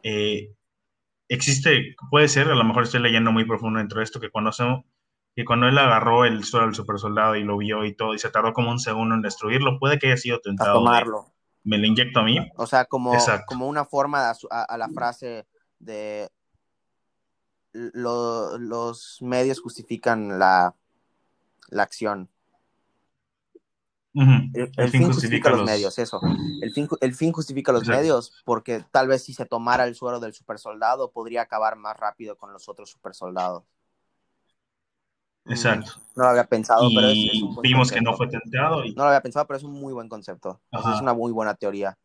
[0.04, 0.54] Eh,
[1.30, 4.52] existe, puede ser, a lo mejor estoy leyendo muy profundo dentro de esto, que cuando,
[5.36, 8.20] que cuando él agarró el suelo del super soldado y lo vio y todo, y
[8.20, 10.72] se tardó como un segundo en destruirlo, puede que haya sido tentado.
[10.72, 11.35] A tomarlo.
[11.66, 12.38] Me lo inyecto a mí.
[12.56, 13.14] O sea, como,
[13.48, 15.46] como una forma a, la frase
[15.80, 16.30] de
[17.74, 20.74] los medios justifican la,
[21.70, 22.30] la acción.
[24.14, 26.22] el, fin, justifica, los, medios, eso.
[26.62, 30.20] El fin, el fin justifica los medios, porque tal vez si se tomara el suero
[30.20, 33.64] del super soldado, podría acabar más rápido con los otros super soldados.
[35.46, 35.94] Exacto.
[36.16, 39.10] No lo había pensado, pero es, un vimos que no fue tentado y No lo
[39.10, 40.62] había pensado, pero es un muy buen concepto.
[40.72, 41.98] Es una muy buena teoría.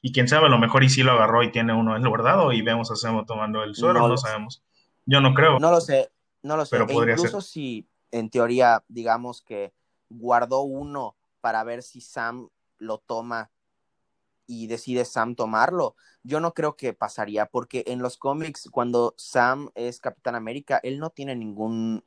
[0.00, 2.60] Y quién sabe, a lo mejor y sí lo agarró y tiene uno guardado y
[2.62, 4.62] vemos a Zemo tomando el suero, No no, sabemos.
[5.06, 5.60] Yo no creo.
[5.60, 6.10] No lo sé,
[6.42, 6.70] no lo sé.
[6.76, 7.50] Pero E podría incluso ser.
[7.50, 9.72] si en teoría, digamos que
[10.08, 13.51] guardó uno para ver si Sam lo toma
[14.46, 19.70] y decide Sam tomarlo, yo no creo que pasaría, porque en los cómics, cuando Sam
[19.74, 22.04] es Capitán América, él no tiene ningún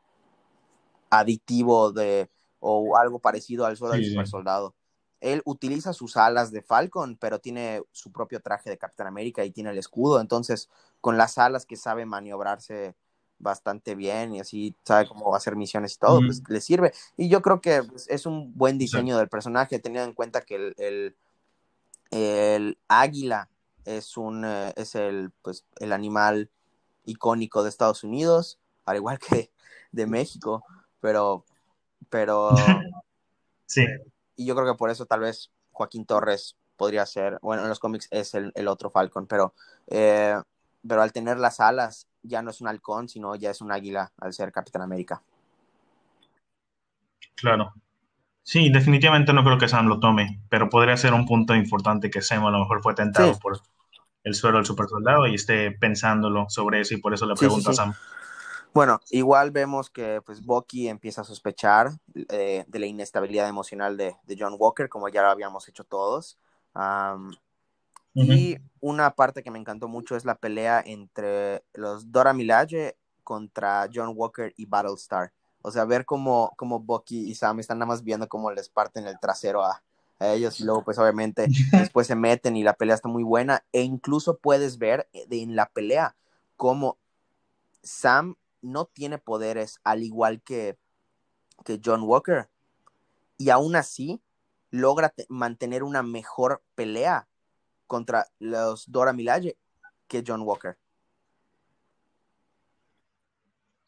[1.09, 4.75] aditivo de o algo parecido al suelo Sí, del super soldado.
[5.19, 9.51] Él utiliza sus alas de Falcon, pero tiene su propio traje de Capitán América y
[9.51, 10.19] tiene el escudo.
[10.19, 10.69] Entonces,
[11.01, 12.95] con las alas que sabe maniobrarse
[13.37, 16.93] bastante bien y así sabe cómo hacer misiones y todo, pues le sirve.
[17.17, 20.55] Y yo creo que pues, es un buen diseño del personaje, teniendo en cuenta que
[20.55, 21.15] el, el,
[22.11, 23.49] el águila
[23.85, 26.49] es un eh, es el pues el animal
[27.05, 29.51] icónico de Estados Unidos, al igual que
[29.91, 30.63] de México,
[30.99, 31.45] pero
[32.09, 32.49] pero
[33.67, 33.85] Sí,
[34.35, 37.79] y yo creo que por eso tal vez Joaquín Torres podría ser, bueno, en los
[37.79, 39.53] cómics es el, el otro Falcon, pero,
[39.87, 40.35] eh,
[40.87, 44.11] pero al tener las alas ya no es un halcón, sino ya es un águila
[44.17, 45.21] al ser Capitán América.
[47.35, 47.73] claro.
[48.45, 52.21] Sí, definitivamente no creo que Sam lo tome, pero podría ser un punto importante que
[52.21, 53.39] Sam a lo mejor fue tentado Sí.
[53.41, 53.59] por
[54.23, 57.39] el suero del super soldado y esté pensándolo sobre eso y por eso le sí,
[57.39, 57.81] pregunta sí.
[57.81, 57.95] a Sam.
[58.71, 61.89] Bueno, igual vemos que pues Bucky empieza a sospechar
[62.29, 66.37] eh, de la inestabilidad emocional de, de, John Walker, como ya lo habíamos hecho todos.
[66.75, 67.31] Um.
[68.13, 73.89] Y una parte que me encantó mucho es la pelea entre los Dora Milaje contra
[73.91, 75.33] John Walker y Battlestar.
[75.65, 79.07] O sea, ver cómo, cómo Bucky y Sam están nada más viendo cómo les parten
[79.07, 79.81] el trasero a,
[80.19, 83.65] a ellos y luego pues obviamente después se meten y la pelea está muy buena
[83.71, 86.15] e incluso puedes ver de, en la pelea
[86.55, 86.99] cómo
[87.81, 90.77] Sam no tiene poderes al igual que,
[91.63, 92.47] que John Walker
[93.39, 94.21] y aún así
[94.69, 97.27] logra mantener una mejor pelea
[97.87, 99.57] contra los Dora Milaje
[100.07, 100.77] que John Walker.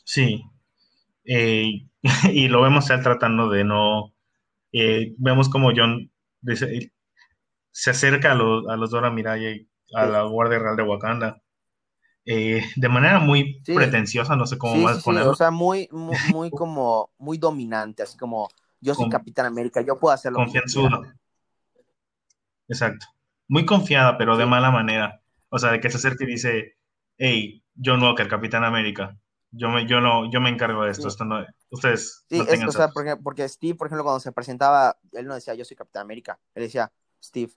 [0.03, 0.43] Sí.
[1.27, 1.85] Eh,
[2.33, 4.13] y lo vemos él tratando de no.
[4.71, 6.09] Eh, vemos como John
[6.41, 6.91] dice,
[7.71, 10.11] se acerca a los, a los Dora Milaje, a Sí.
[10.11, 11.41] la Guardia Real de Wakanda,
[12.25, 13.73] eh, de manera muy Sí.
[13.75, 15.31] pretenciosa, no sé cómo Sí, más ponerlo.
[15.31, 18.49] o sea, muy, muy, muy como, muy dominante, así como
[18.81, 21.17] yo soy Con- Capitán América, yo puedo hacer lo que yo confianzuda.
[22.67, 23.05] Exacto.
[23.47, 25.21] Muy confiada, pero de mala manera.
[25.49, 26.75] O sea, de que se acerca y dice,
[27.17, 29.17] hey, John Walker, Capitán América,
[29.51, 31.07] yo me, yo no, yo me encargo de esto, Sí.
[31.09, 32.91] esto no, ustedes Sí, no es, o sea, celos".
[32.93, 36.39] porque, porque Steve, por ejemplo, cuando se presentaba, él no decía yo soy Capitán América,
[36.55, 36.91] él decía
[37.23, 37.53] Steve.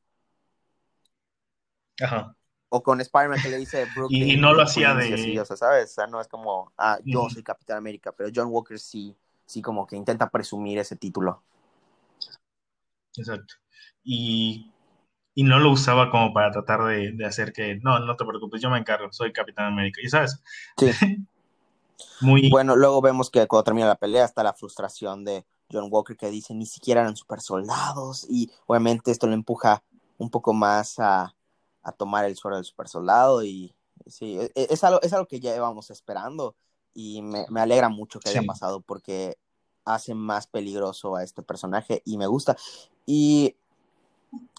[2.00, 2.34] Ajá.
[2.68, 4.28] O con Spider-Man que le dice Brooklyn.
[4.28, 5.40] Y, y no lo hacía así, de...
[5.40, 5.90] o sea, ¿sabes?
[5.90, 9.60] O sea, no es como, ah, yo soy Capitán América, pero John Walker sí, sí
[9.60, 11.42] como que intenta presumir ese título.
[13.16, 13.54] Exacto.
[14.04, 14.72] Y,
[15.34, 18.62] y no lo usaba como para tratar de, de hacer que, no, no te preocupes,
[18.62, 20.00] yo me encargo, soy Capitán América.
[20.02, 20.40] Y sabes,
[20.76, 20.90] Sí.
[22.20, 22.48] muy...
[22.50, 26.30] Bueno, luego vemos que cuando termina la pelea está la frustración de John Walker que
[26.30, 29.82] dice ni siquiera eran super soldados y obviamente esto lo empuja
[30.18, 31.34] un poco más a,
[31.82, 33.74] a tomar el suelo del super soldado y
[34.06, 36.56] sí, es, es, algo, es algo que ya íbamos esperando
[36.92, 39.38] y me, me alegra mucho que haya pasado porque
[39.84, 42.56] hace más peligroso a este personaje y me gusta
[43.06, 43.54] y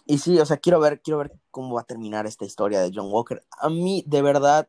[0.05, 2.91] y sí, o sea, quiero ver, quiero ver cómo va a terminar esta historia de
[2.93, 3.43] John Walker.
[3.59, 4.67] A mí, de verdad,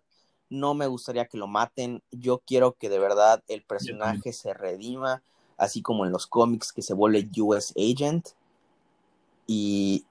[0.53, 2.03] no me gustaría que lo maten.
[2.11, 5.23] Yo quiero que de verdad el personaje se redima,
[5.57, 8.29] así como en los cómics, que se vuelve US Agent
[9.47, 10.05] y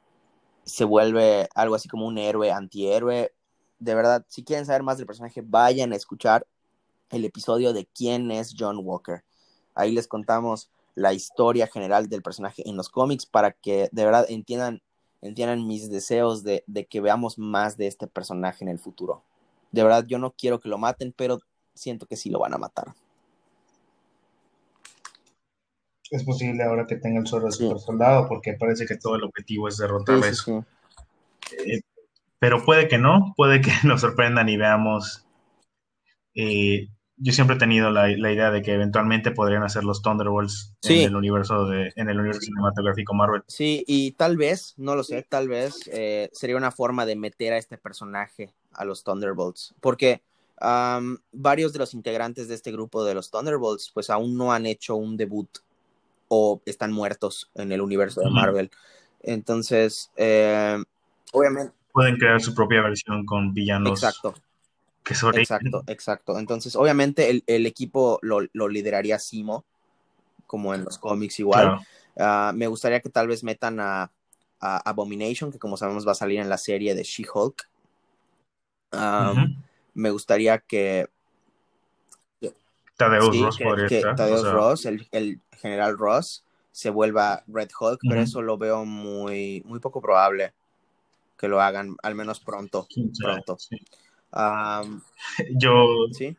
[0.66, 3.32] se vuelve algo así como un héroe, antihéroe.
[3.78, 6.48] De verdad, si quieren saber más del personaje, vayan a escuchar
[7.12, 9.24] el episodio de quién es John Walker.
[9.76, 14.26] Ahí les contamos la historia general del personaje en los cómics para que de verdad
[14.28, 14.82] entiendan,
[15.22, 19.24] entiendan mis deseos de, de que veamos más de este personaje en el futuro.
[19.72, 21.40] De verdad, yo no quiero que lo maten, pero
[21.74, 22.94] siento que sí lo van a matar.
[26.10, 27.64] Es posible ahora que tenga el suelo de Sí.
[27.64, 30.64] super soldado, porque parece que todo el objetivo es derrotar Sí, eso.
[31.50, 31.58] sí.
[31.72, 31.82] Eh,
[32.40, 35.26] pero puede que no, puede que nos sorprendan y veamos.
[36.36, 36.88] eh,
[37.24, 41.02] yo siempre he tenido la, la idea de que eventualmente podrían hacer los Thunderbolts Sí.
[41.04, 43.44] en el universo de, en el universo cinematográfico Marvel.
[43.48, 47.54] Sí, y tal vez, no lo sé, tal vez eh, sería una forma de meter
[47.54, 50.22] a este personaje a los Thunderbolts, porque
[50.62, 54.66] um, varios de los integrantes de este grupo de los Thunderbolts, pues aún no han
[54.66, 55.50] hecho un debut
[56.28, 58.30] o están muertos en el universo de.
[58.30, 58.72] Marvel.
[59.22, 60.82] Entonces, eh,
[61.34, 64.34] obviamente, Pueden crear su propia versión con villanos exacto.
[65.04, 66.40] que Exacto, exacto.
[66.40, 69.66] Entonces, obviamente el, el equipo lo, lo, lideraría Simo,
[70.48, 71.82] como en los cómics igual.
[72.16, 72.52] Claro.
[72.52, 74.12] Uh, me gustaría que tal vez metan a,
[74.60, 77.68] a, Abomination, que como sabemos va a salir en la serie de She-Hulk.
[78.92, 79.58] Um, uh -huh.
[79.94, 81.08] Me gustaría que...
[82.98, 84.16] Tadeus sí, Ross que, podría que estar.
[84.16, 88.10] Tadeus o sea, Ross, el, el, general Ross, se vuelva Red Hulk, uh -huh.
[88.10, 90.54] pero eso lo veo muy, muy poco probable
[91.38, 92.88] que lo hagan, al menos pronto.
[93.20, 93.58] pronto.
[93.58, 93.78] Sí.
[94.32, 95.02] Um,
[95.60, 96.38] Yo ¿sí?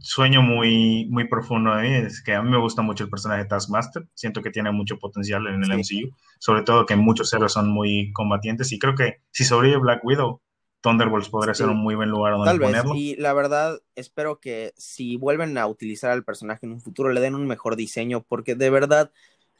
[0.00, 3.42] sueño muy, muy profundo de mí, es que a mí me gusta mucho el personaje
[3.42, 5.78] de Taskmaster, siento que tiene mucho potencial en el.
[5.78, 10.04] MCU, sobre todo que muchos héroes son muy combatientes y creo que si sobrevive Black
[10.04, 10.40] Widow,
[10.82, 11.62] Thunderbolts podría Sí.
[11.62, 12.94] ser un muy buen lugar donde Tal vez, ponerlo.
[12.94, 17.20] y la verdad, espero que si vuelven a utilizar al personaje en un futuro, le
[17.20, 19.10] den un mejor diseño, porque de verdad,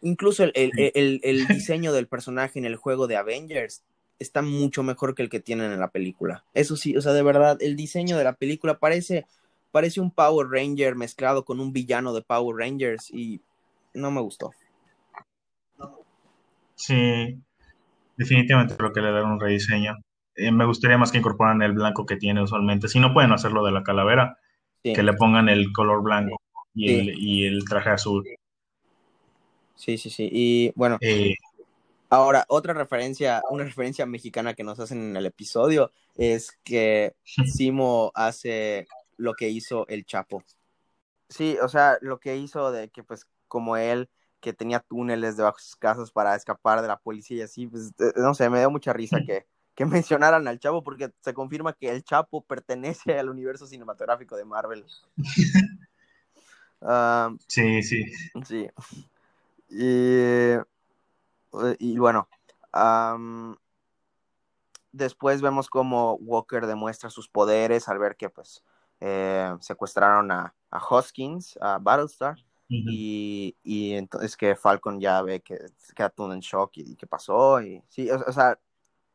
[0.03, 3.83] incluso el, el, el, el diseño del personaje en el juego de Avengers
[4.19, 6.45] está mucho mejor que el que tienen en la película.
[6.55, 9.25] Eso sí, o sea, de verdad, el diseño de la película parece,
[9.71, 13.41] parece un Power Ranger mezclado con un villano de Power Rangers y
[13.95, 14.53] no me gustó.
[16.75, 17.39] Sí,
[18.17, 19.95] definitivamente creo que le dan un rediseño.
[20.49, 22.89] Eh, me gustaría más que incorporan el blanco que tiene usualmente.
[22.89, 24.39] Si no pueden hacerlo de la calavera,
[24.85, 26.37] Sí, que le pongan el color blanco
[26.75, 28.25] y, el, y el traje azul.
[29.75, 30.29] sí, sí, sí.
[30.33, 31.35] Y bueno, Eh,
[32.11, 38.13] Ahora, otra referencia, una referencia mexicana que nos hacen en el episodio es que Simo
[38.15, 40.45] hace lo que hizo el Chapo.
[41.29, 45.59] Sí, o sea, lo que hizo de que pues como él que tenía túneles debajo
[45.59, 48.59] de sus casas para escapar de la policía y así, pues eh, no sé, me
[48.61, 53.19] dio mucha risa que, que mencionaran al Chapo porque se confirma que el Chapo pertenece
[53.19, 54.85] al universo cinematográfico de Marvel.
[56.81, 58.05] Um, sí, sí.
[58.45, 58.69] Sí.
[59.71, 60.55] Y,
[61.79, 62.29] y bueno,
[62.75, 63.57] um,
[64.93, 68.63] después vemos cómo Walker demuestra sus poderes al ver que pues
[69.01, 72.37] eh, secuestraron a, a, Hoskins, a Battlestar,
[72.71, 72.85] uh -huh.
[72.91, 75.59] y, y, entonces que Falcon ya ve que
[75.97, 77.61] queda todo en shock y, y qué pasó.
[77.63, 78.59] Y sí, o, o, sea,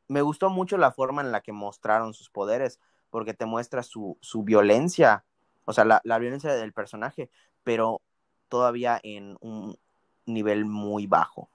[0.07, 4.17] me gustó mucho la forma en la que mostraron sus poderes, porque te muestra su,
[4.21, 5.25] su violencia,
[5.65, 7.29] o sea, la, la violencia del personaje,
[7.63, 8.01] pero
[8.49, 9.77] todavía en un
[10.25, 11.49] nivel muy bajo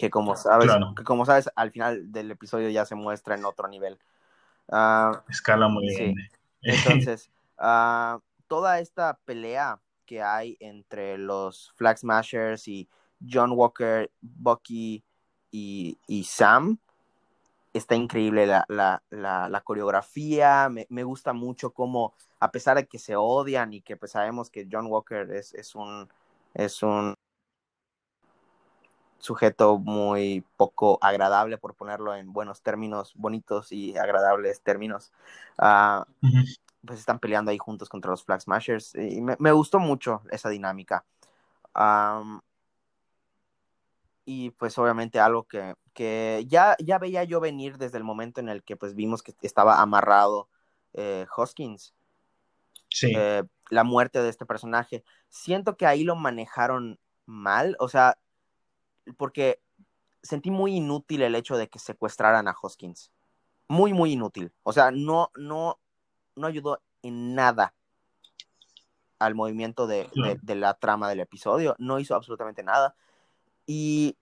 [0.00, 0.94] que como sabes, claro.
[0.96, 3.98] que como sabes, al final del episodio ya se muestra en otro nivel.
[4.66, 5.96] Uh, Escala muy sí.
[5.96, 6.30] grande.
[6.62, 12.88] Entonces, uh, toda esta pelea que hay entre los Flag Smashers y
[13.30, 15.04] John Walker, Bucky
[15.50, 16.78] y, y Sam,
[17.72, 22.86] está increíble la, la, la, la coreografía, me, me, gusta mucho cómo, a pesar de
[22.86, 26.08] que se odian y que pues sabemos que John Walker es, es un,
[26.54, 27.14] es un
[29.18, 35.12] sujeto muy poco agradable, por ponerlo en buenos términos, bonitos y agradables términos.
[35.58, 36.58] Uh, uh -huh.
[36.84, 40.48] Pues están peleando ahí juntos contra los Flag Smashers y me, me gustó mucho esa
[40.48, 41.04] dinámica.
[41.74, 42.40] Um,
[44.24, 48.48] y pues obviamente algo que, que ya, ya veía yo venir desde el momento en
[48.48, 50.48] el que pues vimos que estaba amarrado
[50.92, 51.94] eh, Hoskins.
[52.88, 53.12] Sí.
[53.16, 55.04] Eh, la muerte de este personaje.
[55.28, 58.18] Siento que ahí lo manejaron mal, o sea,
[59.16, 59.60] porque
[60.22, 63.10] sentí muy inútil el hecho de que secuestraran a Hoskins.
[63.68, 64.52] Muy, muy inútil.
[64.64, 65.78] O sea, no, no,
[66.34, 67.74] no ayudó en nada
[69.18, 71.76] al movimiento de, de, de, la trama del episodio.
[71.78, 72.96] No hizo absolutamente nada.
[73.66, 74.16] Y,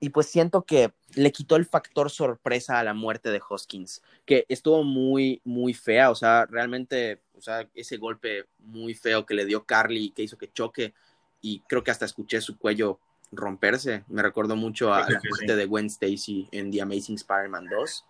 [0.00, 4.46] y pues siento que le quitó el factor sorpresa a la muerte de Hoskins, que
[4.48, 6.10] estuvo muy, muy fea.
[6.10, 10.38] O sea, realmente, o sea, ese golpe muy feo que le dio Carly, que hizo
[10.38, 10.94] que choque.
[11.40, 13.00] Y creo que hasta escuché su cuello
[13.32, 14.04] romperse.
[14.08, 15.54] Me recordó mucho a la muerte sí.
[15.54, 18.04] de Gwen Stacy en The Amazing Spider-Man 2.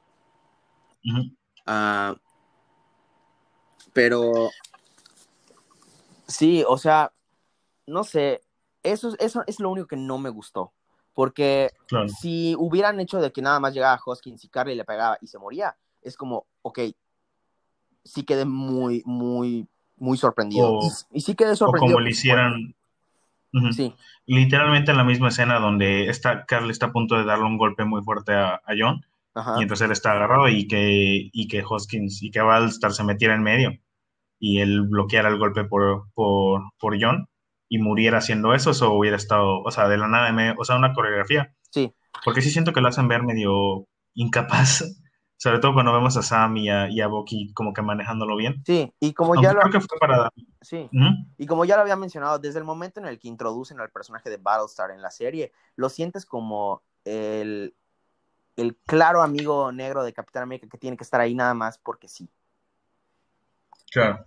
[1.05, 2.15] Uh -huh.
[2.15, 2.19] uh,
[3.93, 4.51] pero
[6.27, 7.13] sí, o sea,
[7.87, 8.43] no sé,
[8.83, 10.73] eso, eso es lo único que no me gustó.
[11.15, 12.09] Porque claro.
[12.09, 15.39] si hubieran hecho de que nada más llegaba Hoskins y Carly le pegaba y se
[15.39, 16.81] moría, es como, ok,
[18.03, 19.67] sí quedé muy, muy,
[19.97, 20.73] muy sorprendido.
[20.73, 21.93] O, y, y, sí quedé sorprendido.
[21.93, 22.75] O como le hicieran.
[23.53, 23.73] Uh -huh.
[23.73, 23.95] Sí.
[24.25, 27.85] Literalmente en la misma escena donde está, Carly está a punto de darle un golpe
[27.85, 29.05] muy fuerte a, a John.
[29.35, 29.57] Ajá.
[29.59, 33.35] Y entonces él está agarrado y que, y que Hoskins y que Valstar se metiera
[33.35, 33.79] en medio
[34.43, 37.29] y él bloqueara el golpe por, por, por John
[37.73, 40.65] y muriera haciendo eso, eso hubiera estado, o sea, de la nada, en medio, o
[40.67, 41.55] sea, una coreografía.
[41.71, 41.91] Sí.
[42.23, 44.85] Porque sí siento que lo hacen ver medio incapaz,
[45.39, 48.63] sobre todo cuando vemos a Sam y a, y a Bucky como que manejándolo bien.
[48.67, 49.61] Sí, y como Aunque ya lo...
[49.61, 50.31] creo que fue para...
[50.61, 50.91] Sí,
[51.39, 54.29] y como ya lo había mencionado, desde el momento en el que introducen al personaje
[54.29, 57.75] de Battlestar en la serie, lo sientes como el,
[58.57, 62.07] el claro amigo negro de Capitán América que tiene que estar ahí nada más porque
[62.07, 62.29] sí.
[63.91, 64.27] Claro.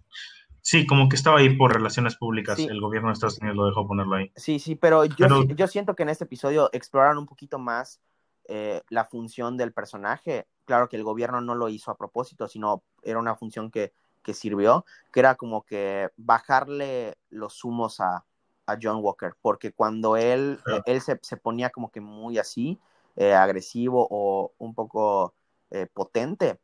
[0.68, 2.58] Sí, como que estaba ahí por relaciones públicas.
[2.58, 2.66] Sí.
[2.66, 4.32] El gobierno de Estados Unidos lo dejó ponerlo ahí.
[4.36, 8.02] Sí, sí, pero yo, Pero- yo siento que en este episodio exploraron un poquito más
[8.48, 10.48] eh, la función del personaje.
[10.66, 13.94] Claro que el gobierno no lo hizo a propósito, sino era una función que,
[14.24, 18.26] que sirvió, que era como que bajarle los humos a,
[18.66, 20.80] a John Walker, porque cuando él, Claro.
[20.80, 22.80] eh, él se, se ponía como que muy así,
[23.16, 25.36] eh, agresivo o un poco
[25.70, 26.60] eh, potente,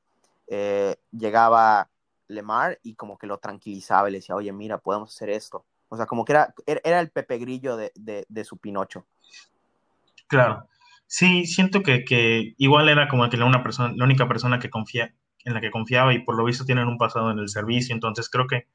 [1.12, 1.88] llegaba
[2.32, 5.66] Lemar y como que lo tranquilizaba y le decía, oye, mira, podemos hacer esto.
[5.90, 9.06] O sea, como que era, era era el Pepe Grillo de, de, de su Pinocho.
[10.28, 10.68] Claro.
[11.08, 14.70] Sí, siento que, que igual era como que la, una persona, la única persona que
[14.70, 15.14] confía,
[15.44, 18.30] en la que confiaba y por lo visto tienen un pasado en el servicio, entonces
[18.30, 18.68] creo que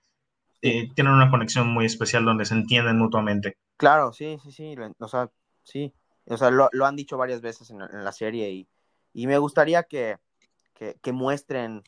[0.60, 3.56] eh, tienen una conexión muy especial donde se entienden mutuamente.
[3.78, 4.74] Claro, sí, sí, sí.
[4.98, 5.30] O sea,
[5.62, 5.94] sí.
[6.26, 8.68] O sea, lo, lo han dicho varias veces en, en la serie y,
[9.14, 10.18] y me gustaría que,
[10.74, 11.82] que, que muestren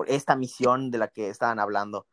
[0.00, 2.06] por esta misión de la que estaban hablando.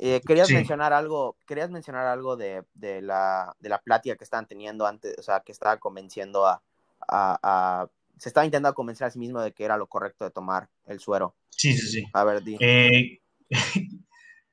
[0.00, 0.54] Eh, querías Sí.
[0.54, 5.16] mencionar algo, querías mencionar algo de, de la, de la plática que estaban teniendo antes,
[5.16, 6.60] o sea, que estaba convenciendo a,
[7.06, 7.88] a, a-
[8.18, 10.98] se estaba intentando convencer a sí mismo de que era lo correcto de tomar el
[10.98, 11.36] suero.
[11.50, 12.04] Sí, sí, sí.
[12.12, 12.56] A ver, di.
[12.58, 13.20] Eh,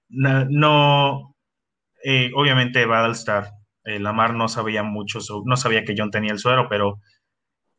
[0.09, 1.35] no, no,
[2.03, 3.51] eh, obviamente Battlestar,
[3.85, 6.99] eh, Lamar no sabía mucho, so- no sabía que John tenía el suero, pero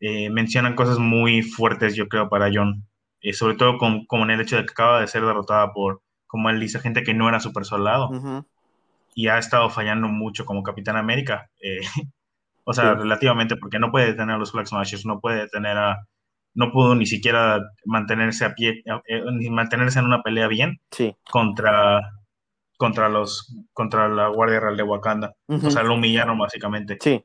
[0.01, 2.87] eh, mencionan cosas muy fuertes, yo creo, para John,
[3.21, 6.03] Eh, sobre todo con, como en el hecho de que acaba de ser derrotada por,
[6.27, 8.47] como él dice, gente que no era super soldado Ujú,
[9.15, 11.81] y ha estado fallando mucho como Capitán América, eh,
[12.65, 12.99] o sea, Sí.
[13.01, 15.97] relativamente, porque no puede detener a los Flag Smashers, no puede detener a,
[16.55, 21.15] no pudo ni siquiera mantenerse a pie, eh, ni mantenerse en una pelea bien Sí.
[21.31, 22.01] contra,
[22.77, 25.35] contra los contra la Guardia Real de Wakanda.
[25.49, 26.99] O sea, lo humillaron básicamente.
[27.01, 27.25] Sí.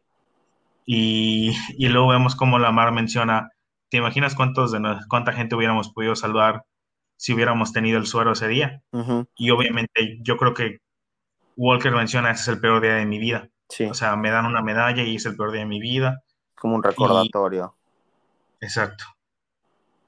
[0.86, 3.50] Y, y luego vemos como Lamar menciona,
[3.94, 6.66] ¿te imaginas cuántos de nos- cuánta gente hubiéramos podido salvar
[7.16, 8.82] si hubiéramos tenido el suero ese día?
[9.36, 10.80] Y obviamente yo creo que
[11.56, 13.50] Walker menciona, ese es el peor día de mi vida.
[13.70, 13.84] Sí.
[13.84, 16.24] O sea, me dan una medalla y es el peor día de mi vida.
[16.56, 17.76] Como un recordatorio.
[18.62, 19.04] Exacto.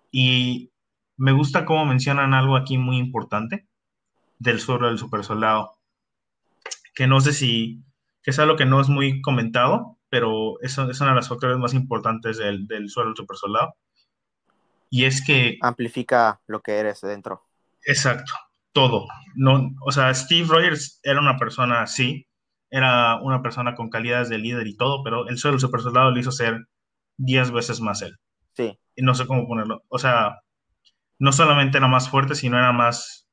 [0.10, 0.72] Y
[1.16, 3.68] me gusta cómo mencionan algo aquí muy importante
[4.40, 5.78] del suero del super soldado,
[6.96, 7.84] que no sé si,
[8.24, 11.58] que es algo que no es muy comentado, pero eso es una de las factores
[11.58, 13.76] más importantes del, del suero del super soldado.
[14.90, 17.44] Y es que, Amplifica lo que eres dentro.
[17.84, 18.32] exacto,
[18.72, 19.08] todo.
[19.36, 22.26] No, o sea, Steve Rogers era una persona así,
[22.70, 26.12] era una persona con calidades de líder y todo, pero el suero del super soldado
[26.12, 26.66] lo hizo ser
[27.18, 28.16] 10 veces más él.
[28.54, 28.80] Sí.
[28.96, 29.84] y no sé cómo ponerlo.
[29.90, 30.40] O sea,
[31.20, 33.28] no solamente era más fuerte, sino era más,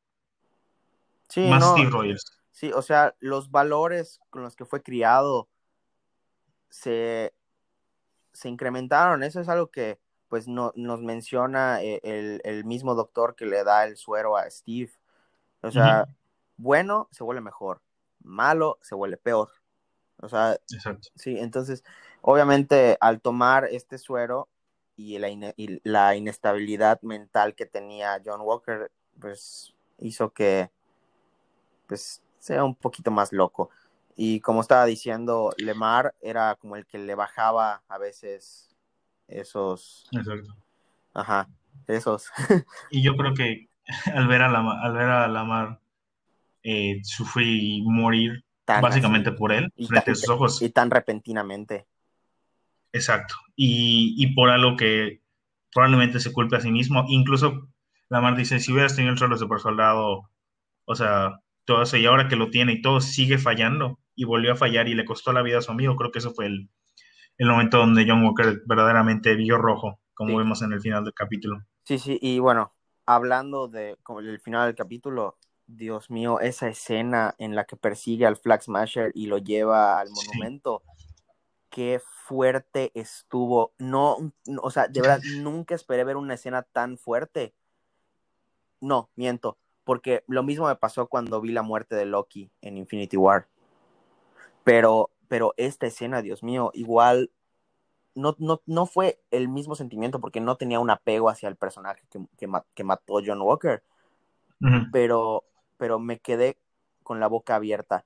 [1.28, 2.24] Sí, más no, Steve Rogers.
[2.50, 5.48] Sí, o sea, los valores con los que fue criado
[6.72, 7.34] se,
[8.32, 9.22] se incrementaron.
[9.22, 13.62] Eso es algo que pues no, nos menciona eh, el, el mismo doctor que le
[13.62, 14.90] da el suero a Steve.
[15.60, 16.06] O sea,
[16.56, 17.82] bueno se vuelve mejor,
[18.20, 19.50] malo se vuelve peor.
[20.16, 21.08] O sea, Exacto.
[21.14, 21.84] sí, entonces,
[22.22, 24.48] obviamente al tomar este suero
[24.96, 30.70] y la, y la inestabilidad mental que tenía John Walker, pues hizo que
[31.86, 33.68] pues sea un poquito más loco.
[34.16, 38.74] Y como estaba diciendo, Lemar era como el que le bajaba a veces
[39.26, 40.54] esos, Exacto.
[41.14, 41.48] ajá,
[41.86, 42.30] esos,
[42.90, 43.68] Y yo creo que
[44.14, 45.80] al ver a Lamar, al ver a Lamar
[46.62, 50.62] eh, sufrir y morir tan básicamente así, por él, y, frente tan, a sus ojos,
[50.62, 51.86] y tan repentinamente.
[52.92, 53.34] exacto.
[53.56, 55.22] Y, y por algo que
[55.72, 57.04] probablemente se culpe a sí mismo.
[57.08, 57.68] Incluso
[58.08, 60.30] Lamar dice, si hubieras tenido el suelo de super soldado,
[60.84, 64.52] o sea, todo eso, y ahora que lo tiene y todo sigue fallando, y volvió
[64.52, 66.68] a fallar y le costó la vida a su amigo, creo que eso fue el,
[67.38, 70.36] el momento donde John Walker verdaderamente vio rojo, como Sí.
[70.36, 71.62] vemos en el final del capítulo.
[71.84, 72.72] Sí, sí, y bueno,
[73.06, 75.36] hablando de como el final del capítulo,
[75.66, 80.08] Dios mío, esa escena en la que persigue al Flag Smasher y lo lleva al
[80.08, 80.14] Sí.
[80.14, 80.82] monumento,
[81.70, 83.72] qué fuerte estuvo.
[83.78, 87.54] No, no, o sea, de verdad, nunca esperé ver una escena tan fuerte.
[88.80, 93.16] No, miento, porque lo mismo me pasó cuando vi la muerte de Loki en Infinity
[93.16, 93.48] War.
[94.64, 97.30] Pero, pero esta escena, Dios mío, igual
[98.14, 102.06] no, no, no fue el mismo sentimiento porque no tenía un apego hacia el personaje
[102.10, 103.82] que, que, ma- que mató John Walker,
[104.92, 105.44] pero,
[105.76, 106.58] pero me quedé
[107.02, 108.04] con la boca abierta.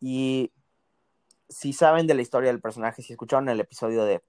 [0.00, 0.52] Y
[1.48, 4.22] si saben de la historia del personaje, si escucharon el episodio de,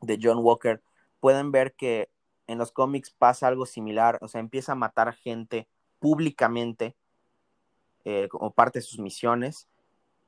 [0.00, 0.82] de John Walker,
[1.20, 2.10] pueden ver que
[2.46, 6.96] en los cómics pasa algo similar, o sea, empieza a matar gente públicamente
[8.04, 9.68] eh, como parte de sus misiones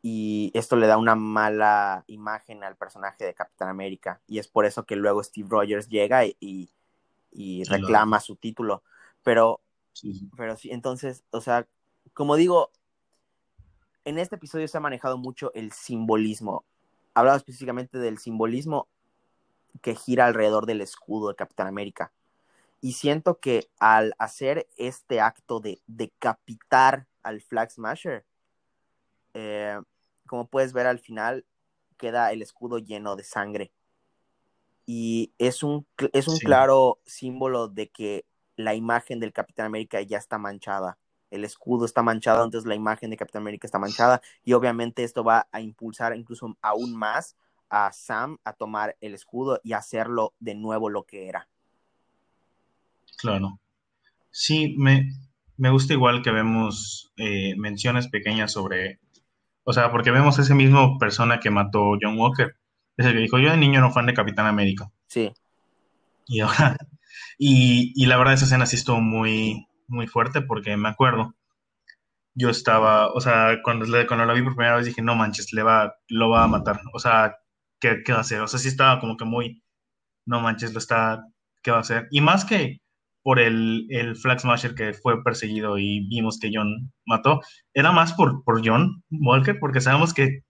[0.07, 4.66] y esto le da una mala imagen al personaje de Capitán América y es por
[4.66, 6.70] eso que luego Steve Rogers llega y,
[7.70, 8.82] reclama su título.
[9.22, 9.62] Pero,
[9.94, 10.30] Sí, sí.
[10.36, 11.66] pero sí, entonces, o sea,
[12.12, 12.70] como digo,
[14.05, 16.66] en este episodio se ha manejado mucho el simbolismo.
[17.14, 18.88] Hablado específicamente del simbolismo
[19.80, 22.12] que gira alrededor del escudo de Capitán América.
[22.82, 28.26] Y siento que al hacer este acto de decapitar al Flag Smasher,
[29.32, 29.80] eh,
[30.27, 31.45] como puedes ver al final,
[31.97, 33.72] queda el escudo lleno de sangre.
[34.87, 40.18] Y es un, es un claro símbolo de que la imagen del Capitán América ya
[40.18, 40.99] está manchada.
[41.31, 44.20] El escudo está manchado, entonces la imagen de Capitán América está manchada.
[44.45, 47.37] Y obviamente esto va a impulsar incluso aún más
[47.70, 51.49] a Sam a tomar el escudo y hacerlo de nuevo lo que era.
[53.16, 53.59] Claro.
[54.31, 55.12] Sí, me,
[55.57, 59.01] me gusta igual que vemos eh, menciones pequeñas sobre,
[59.64, 62.54] o sea, porque vemos ese mismo persona que mató John Walker,
[62.96, 64.90] ese que dijo, yo de niño no fan de Capitán América.
[65.08, 65.32] Sí.
[66.26, 66.76] Y ahora,
[67.38, 71.34] y, y la verdad esa escena sí estuvo muy, muy fuerte porque me acuerdo,
[72.34, 75.62] yo estaba, o sea, cuando, cuando la vi por primera vez dije, no manches, le
[75.62, 77.36] va, lo va a matar, o sea,
[77.80, 78.40] ¿qué, qué va a hacer?
[78.40, 79.62] O sea, sí estaba como que muy,
[80.26, 81.26] no manches, lo está,
[81.62, 82.08] ¿qué va a hacer?
[82.10, 82.80] Y más que
[83.25, 87.41] por el, el Flag Smasher que fue perseguido y vimos que John mató,
[87.72, 90.43] era más por, por John Walker, porque sabemos que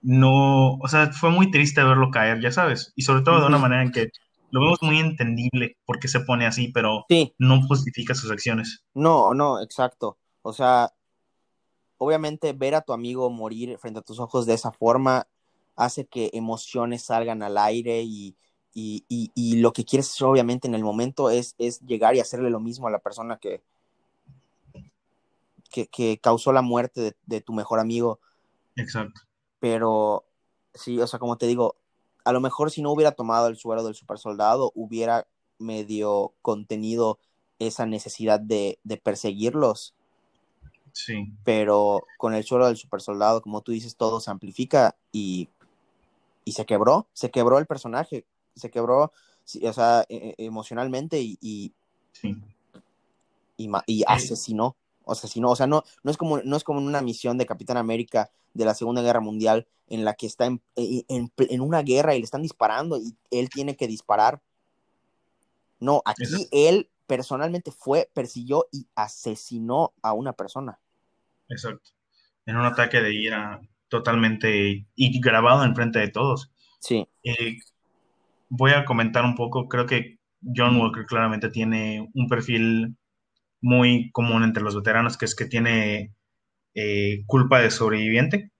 [0.00, 3.58] no, o sea, fue muy triste verlo caer, ya sabes, y sobre todo de una
[3.58, 4.12] manera en que
[4.50, 7.04] lo vemos muy entendible porque se pone así, pero
[7.38, 8.84] no justifica sus acciones.
[8.94, 10.16] No, no, exacto.
[10.42, 10.92] O sea,
[11.98, 15.26] obviamente ver a tu amigo morir frente a tus ojos de esa forma
[15.74, 18.36] hace que emociones salgan al aire y,
[18.78, 22.86] y, lo que quieres obviamente en el momento es, es, llegar y hacerle lo mismo
[22.86, 23.60] a la persona que,
[25.70, 28.20] que, causó la muerte de, tu mejor amigo.
[28.76, 29.20] Exacto.
[29.60, 30.24] Pero
[30.74, 31.76] sí, o sea, como te digo,
[32.24, 35.26] a lo mejor si no hubiera tomado el suero del super soldado, hubiera
[35.58, 37.18] medio contenido
[37.58, 39.94] esa necesidad de, de perseguirlos.
[40.92, 41.32] Sí.
[41.44, 45.48] Pero con el suero del super soldado, como tú dices, todo se amplifica y,
[46.44, 48.24] y se quebró, se quebró el personaje
[48.58, 49.12] se quebró,
[49.62, 51.72] o sea, e, e, emocionalmente y, y,
[53.56, 54.76] y, asesinó.
[55.04, 55.50] O asesinó.
[55.50, 58.64] O sea, no, no, es como, no es como una misión de Capitán América de
[58.64, 62.24] la Segunda Guerra Mundial en la que está en, e, en, una guerra y le
[62.24, 64.42] están disparando y él tiene que disparar.
[65.80, 70.78] No, aquí él personalmente fue, persiguió y asesinó a una persona.
[71.48, 71.90] Exacto.
[72.44, 76.50] En un ataque de ira totalmente y grabado en frente de todos.
[76.80, 77.08] Sí.
[77.24, 77.58] Eh,
[78.48, 82.96] voy a comentar un poco, creo que John Walker claramente tiene un perfil
[83.60, 86.14] muy común entre los veteranos, que es que tiene
[86.74, 88.52] eh, culpa de sobreviviente.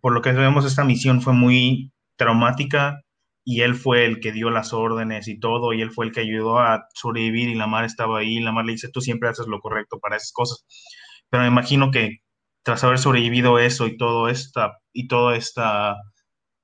[0.00, 3.00] por lo que vemos, esta misión fue muy traumática
[3.44, 6.20] y él fue el que dio las órdenes y todo, y él fue el que
[6.20, 9.28] ayudó a sobrevivir y la mar estaba ahí, y la mar le dice, tú siempre
[9.28, 10.66] haces lo correcto para esas cosas.
[11.30, 12.20] Pero me imagino que
[12.62, 15.96] tras haber sobrevivido eso y todo esta, y toda esta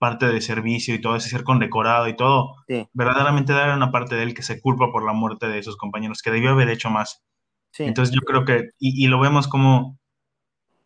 [0.01, 2.57] parte de servicio y todo ese ser condecorado y todo,
[2.95, 6.23] verdaderamente era una parte de él que se culpa por la muerte de sus compañeros,
[6.23, 7.23] que debió haber hecho más.
[7.79, 9.99] Entonces yo creo que, y, lo vemos como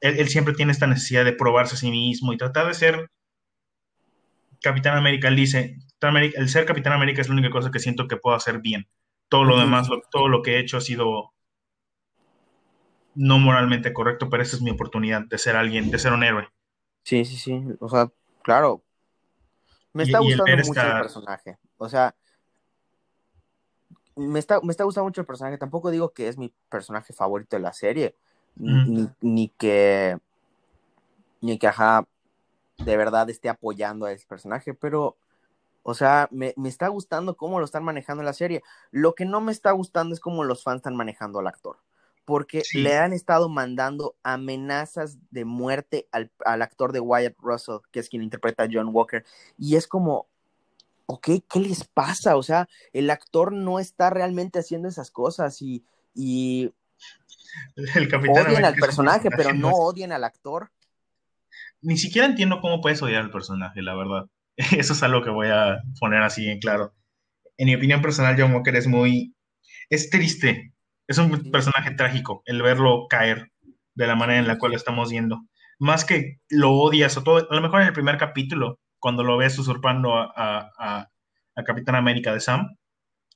[0.01, 3.09] él, siempre tiene esta necesidad de probarse a sí mismo y tratar de ser
[4.61, 5.29] Capitán América.
[5.29, 8.61] Él dice, el ser Capitán América es la única cosa que siento que puedo hacer
[8.61, 8.89] bien.
[9.29, 11.33] Todo lo demás, todo lo que he hecho ha sido
[13.15, 16.49] no moralmente correcto, pero esa es mi oportunidad de ser alguien, de ser un héroe.
[17.05, 17.63] Sí, sí, sí.
[17.81, 18.11] O sea,
[18.43, 18.84] claro,
[19.95, 21.59] me está gustando mucho el personaje.
[21.79, 22.15] O sea,
[24.17, 25.57] me está, me está gustando mucho el personaje.
[25.57, 28.15] Tampoco digo que es mi personaje favorito de la serie.
[28.57, 30.19] Ni, que.
[31.41, 32.07] Ni que, ajá,
[32.79, 34.75] de verdad esté apoyando a ese personaje.
[34.75, 35.17] Pero,
[35.85, 38.63] o sea, me, me, está gustando cómo lo están manejando en la serie.
[38.91, 41.79] Lo que no me está gustando es cómo los fans están manejando al actor
[42.25, 46.31] porque le han estado mandando amenazas de muerte al,
[46.63, 49.25] actor de Wyatt Russell, que es quien interpreta a John Walker,
[49.59, 50.27] y es como,
[51.07, 52.37] ok, ¿qué les pasa?
[52.37, 56.73] O sea, el actor no está realmente haciendo esas cosas y, y
[57.77, 60.71] el odian al personaje, pero no odian al actor.
[61.83, 64.27] Ni siquiera entiendo cómo puedes odiar al personaje, la verdad.
[64.57, 66.95] Eso es algo que voy a poner así en claro.
[67.57, 69.35] En mi opinión personal, John Walker es muy...
[69.91, 70.74] Es triste
[71.07, 73.53] es un personaje trágico el verlo caer
[73.95, 75.41] de la manera en la cual lo estamos viendo.
[75.79, 79.37] Más que lo odias o todo, a lo mejor en el primer capítulo, cuando lo
[79.37, 81.09] ves usurpando a,
[81.65, 82.77] Capitán América de Sam,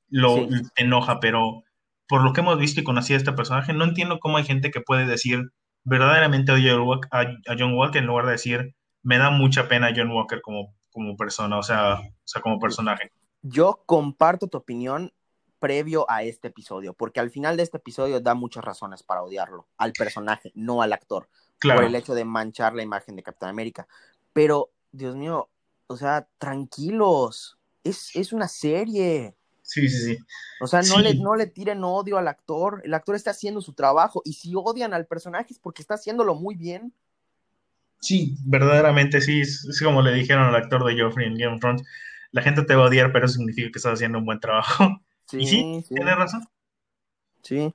[0.08, 1.62] lo enoja, pero
[2.08, 4.72] por lo que hemos visto y conocido a este personaje, no entiendo cómo hay gente
[4.72, 5.52] que puede decir
[5.84, 10.40] verdaderamente odio a, John Walker en lugar de decir me da mucha pena John Walker
[10.42, 13.12] como, como persona, o sea, o sea, como personaje.
[13.42, 15.12] Yo comparto tu opinión,
[15.58, 19.66] previo a este episodio, porque al final de este episodio da muchas razones para odiarlo,
[19.76, 21.28] al personaje, no al actor,
[21.58, 21.80] Claro.
[21.80, 23.86] por el hecho de manchar la imagen de Capitán América.
[24.32, 25.48] Pero, Dios mío,
[25.88, 29.34] o sea, tranquilos, es, es una serie.
[29.62, 30.18] Sí, sí, sí.
[30.60, 31.02] O sea, no, Sí.
[31.02, 32.80] le, no le tiren odio al actor.
[32.84, 34.22] El actor está haciendo su trabajo.
[34.24, 36.92] Y si odian al personaje es porque está haciéndolo muy bien.
[38.00, 39.40] Sí, verdaderamente sí.
[39.42, 41.82] Es, es como le dijeron al actor de Joffrey en Game of Thrones.
[42.30, 45.00] La gente te va a odiar, pero significa que estás haciendo un buen trabajo.
[45.28, 46.48] Sí, y sí, sí, tienes razón.
[47.42, 47.74] sí.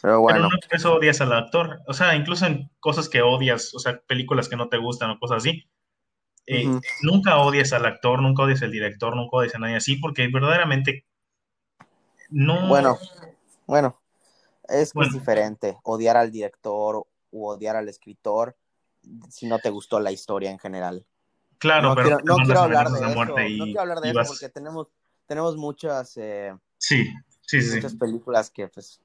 [0.00, 1.80] Pero bueno, Pero no por eso odias al actor.
[1.86, 5.18] O sea, incluso en cosas que odias, o sea, películas que no te gustan o
[5.18, 5.66] cosas así.
[6.46, 6.66] eh.
[7.02, 11.06] Nunca odias al actor, nunca odias al director, nunca odias a nadie así, porque verdaderamente
[12.30, 12.68] no.
[12.68, 12.98] bueno,
[13.66, 14.00] bueno,
[14.68, 15.08] es que Bueno.
[15.08, 18.56] es diferente odiar al director u odiar al escritor
[19.28, 21.06] si no te gustó la historia en general.
[21.58, 23.38] claro, no pero quiero, no quiero hablar de, de eso.
[23.40, 24.88] y, no quiero hablar de eso porque tenemos,
[25.26, 26.54] tenemos muchas, eh,
[26.86, 27.06] Sí,
[27.46, 27.68] sí, sí.
[27.68, 27.74] sí.
[27.76, 29.00] muchas películas que, pues,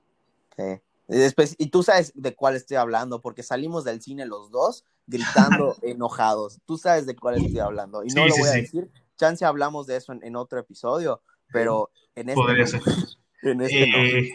[0.56, 4.52] que- y después, y tú sabes de cuál estoy hablando, porque salimos del cine los
[4.52, 6.60] dos gritando enojados.
[6.66, 8.04] Tú sabes de cuál estoy hablando.
[8.04, 8.62] Y no Sí, lo sí, voy a sí.
[8.62, 8.92] decir.
[9.18, 11.22] Chance hablamos de eso en, en otro episodio,
[11.52, 12.68] pero en este, Podría no.
[12.70, 12.82] ser.
[13.42, 13.98] En este no.
[13.98, 14.30] Eh,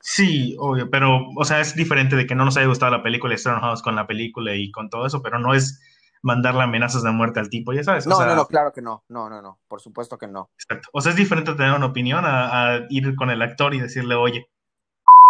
[0.00, 3.34] sí, obvio, pero, o sea, es diferente de que no nos haya gustado la película
[3.34, 5.80] y estar enojados con la película y con todo eso, pero no es
[6.22, 8.06] mandarle amenazas de muerte al tipo, ya sabes.
[8.06, 9.04] o No, sea, no, no, claro que no.
[9.08, 9.58] No, no, no.
[9.68, 10.50] Por supuesto que no.
[10.58, 10.88] exacto.
[10.92, 14.14] O sea, es diferente tener una opinión a, a ir con el actor y decirle,
[14.14, 14.46] oye,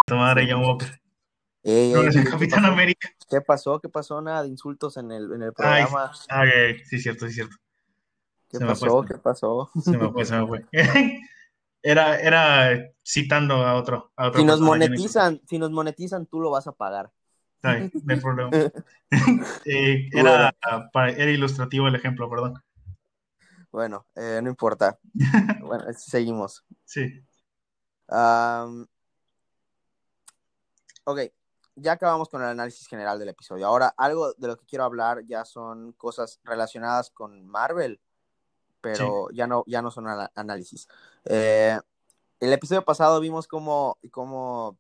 [0.07, 0.89] tu madre John Walker,
[1.65, 2.73] Ey, no ey, eres ¿qué- el qué Capitán pasó?
[2.73, 3.09] América.
[3.29, 3.81] ¿Qué pasó?
[3.81, 4.21] ¿Qué pasó?
[4.21, 6.13] Nada de insultos en el, en el Ay, programa.
[6.31, 7.57] ah, eh, sí, cierto, sí, cierto.
[8.49, 8.87] ¿Qué se pasó?
[8.87, 9.05] esto.
[9.05, 9.71] ¿Qué pasó?
[9.81, 10.65] Se me fue, se me fue.
[11.83, 14.13] Era, era citando a otro.
[14.17, 17.13] A otro Si nos monetizan, si nos monetizan, tú lo vas a pagar.
[17.57, 18.51] Está bien, no hay problema.
[19.65, 20.55] Eh, era,
[20.93, 22.55] para- era ilustrativo el ejemplo, perdón.
[23.71, 24.99] Bueno, eh, no importa.
[25.61, 26.65] Bueno, seguimos.
[26.85, 27.25] Sí,
[28.09, 28.87] Am,
[31.05, 31.21] ok,
[31.77, 33.67] ya acabamos con el análisis general del episodio.
[33.67, 38.01] Ahora, algo de lo que quiero hablar ya son cosas relacionadas con Marvel,
[38.81, 40.87] pero ya, no, ya no son análisis.
[41.25, 41.79] Eh,
[42.41, 44.79] el episodio pasado vimos cómo, cómo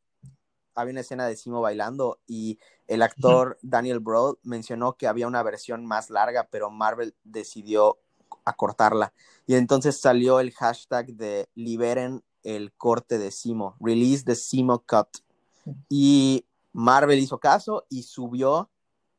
[0.76, 5.42] había una escena de Simo bailando y el actor Daniel Broad mencionó que había una
[5.42, 7.98] versión más larga, pero Marvel decidió
[8.44, 9.12] acortarla.
[9.46, 15.08] Y entonces salió el hashtag de liberen el corte de Simo, release the Simo cut.
[15.88, 18.70] Y Marvel hizo caso y subió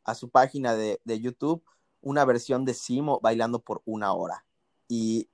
[0.06, 1.64] a su página de, de YouTube
[2.02, 4.46] una versión de Simo bailando por una hora.
[4.88, 5.28] Y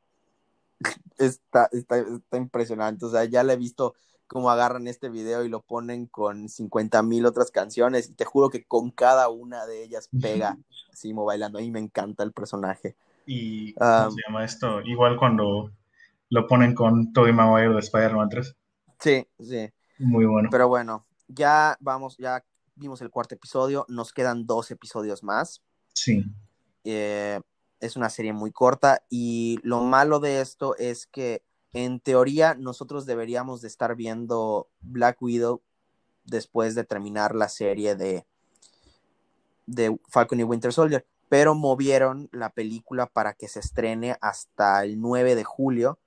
[1.18, 3.06] está, está, está impresionante.
[3.06, 3.94] O sea, ya le he visto
[4.34, 8.10] cómo agarran este video y lo ponen con 50 mil otras canciones.
[8.10, 10.58] Y te juro que con cada una de ellas pega
[10.92, 11.60] Simo bailando.
[11.60, 12.96] A mí me encanta el personaje.
[13.26, 14.82] y ¿cómo Um, se llama esto?
[14.82, 15.72] Igual cuando
[16.30, 18.56] lo ponen con Tobey Maguire de Spider-Man 3.
[19.00, 19.70] Sí, sí.
[20.00, 20.50] Muy bueno.
[20.52, 22.44] Pero bueno, ya vamos, ya
[22.76, 23.86] vimos el cuarto episodio.
[23.88, 25.62] Nos quedan dos episodios más.
[25.94, 26.24] Sí,
[26.84, 27.40] Eh,
[27.80, 31.44] es una serie muy corta y lo malo de esto es que
[31.74, 35.62] en teoría nosotros deberíamos de estar viendo Black Widow
[36.26, 38.26] después de terminar la serie de,
[39.66, 45.02] de Falcon y Winter Soldier, pero movieron la película para que se estrene hasta el
[45.02, 45.98] 9 de julio.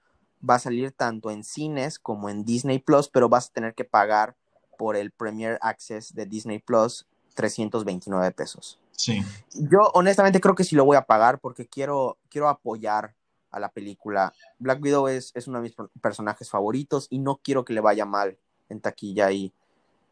[0.48, 3.84] Va a salir tanto en cines como en Disney Plus, pero vas a tener que
[3.84, 4.36] pagar
[4.78, 8.78] por el Premier Access de Disney Plus 329 pesos.
[8.92, 9.20] sí.
[9.52, 13.15] Yo honestamente creo que sí lo voy a pagar porque quiero, quiero apoyar
[13.56, 14.32] a la película.
[14.58, 17.80] Black Widow es, es uno de mis per- personajes favoritos y no quiero que le
[17.80, 18.36] vaya mal
[18.68, 19.52] en taquilla y,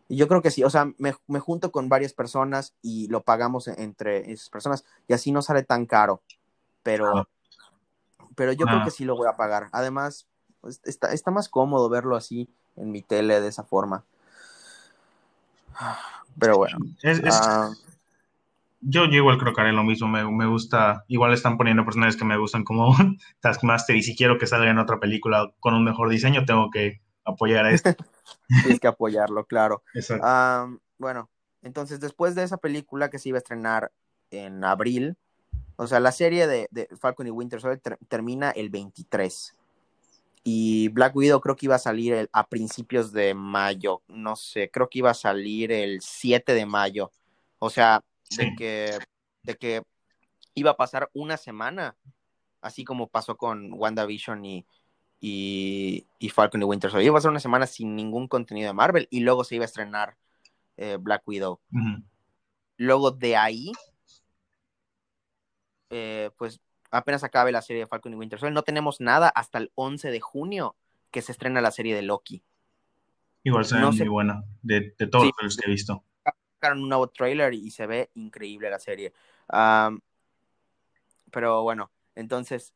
[0.09, 3.23] y yo creo que sí, o sea, me, me junto con varias personas y lo
[3.23, 6.23] pagamos en- entre esas personas y así no sale tan caro,
[6.83, 7.29] pero, Ah.
[8.35, 8.73] pero yo Ah.
[8.73, 9.69] creo que sí lo voy a pagar.
[9.73, 10.27] Además,
[10.63, 14.05] pues, está, está más cómodo verlo así en mi tele de esa forma.
[16.39, 16.79] Pero bueno.
[17.03, 17.71] Es, es- ah,
[18.87, 20.09] yo, yo igual creo que haré lo mismo.
[20.09, 21.05] Me, me gusta.
[21.09, 22.95] Igual están poniendo personajes que me gustan como
[23.41, 23.97] Taskmaster.
[23.97, 27.65] Y si quiero que salga en otra película con un mejor diseño, tengo que apoyar
[27.67, 27.97] a este.
[28.63, 29.83] tienes que apoyarlo, claro.
[29.95, 30.79] Exacto.
[30.99, 31.29] Bueno,
[31.63, 33.91] entonces después de esa película que se iba a estrenar
[34.31, 35.17] en abril,
[35.77, 39.55] o sea, la serie de, de Falcon y Winter Soldier ter- termina el 23.
[40.45, 44.71] Y Black Widow creo que iba a salir el- a principios de mayo, no sé,
[44.71, 47.11] creo que iba a salir el 7 de mayo.
[47.59, 48.99] O sea, de que,
[49.43, 49.83] de que
[50.55, 51.97] iba a pasar una semana,
[52.61, 54.67] así como pasó con WandaVision y,
[55.21, 57.07] y, y Falcon y Winter Soldier.
[57.07, 59.67] Iba a ser una semana sin ningún contenido de Marvel y luego se iba a
[59.67, 60.17] estrenar
[60.77, 61.61] eh, Black Widow.
[62.77, 63.73] Luego de ahí,
[65.91, 66.61] eh, pues
[66.91, 68.55] apenas acabe la serie de Falcon y Winter Soldier.
[68.55, 70.77] No tenemos nada hasta el 11 de junio,
[71.11, 72.43] que se estrena la serie de Loki.
[73.45, 76.03] Igual se ve muy buena, de, todos los que he visto.
[76.65, 79.13] Sacaron un nuevo trailer y se ve increíble la serie.
[81.31, 82.73] pero bueno, entonces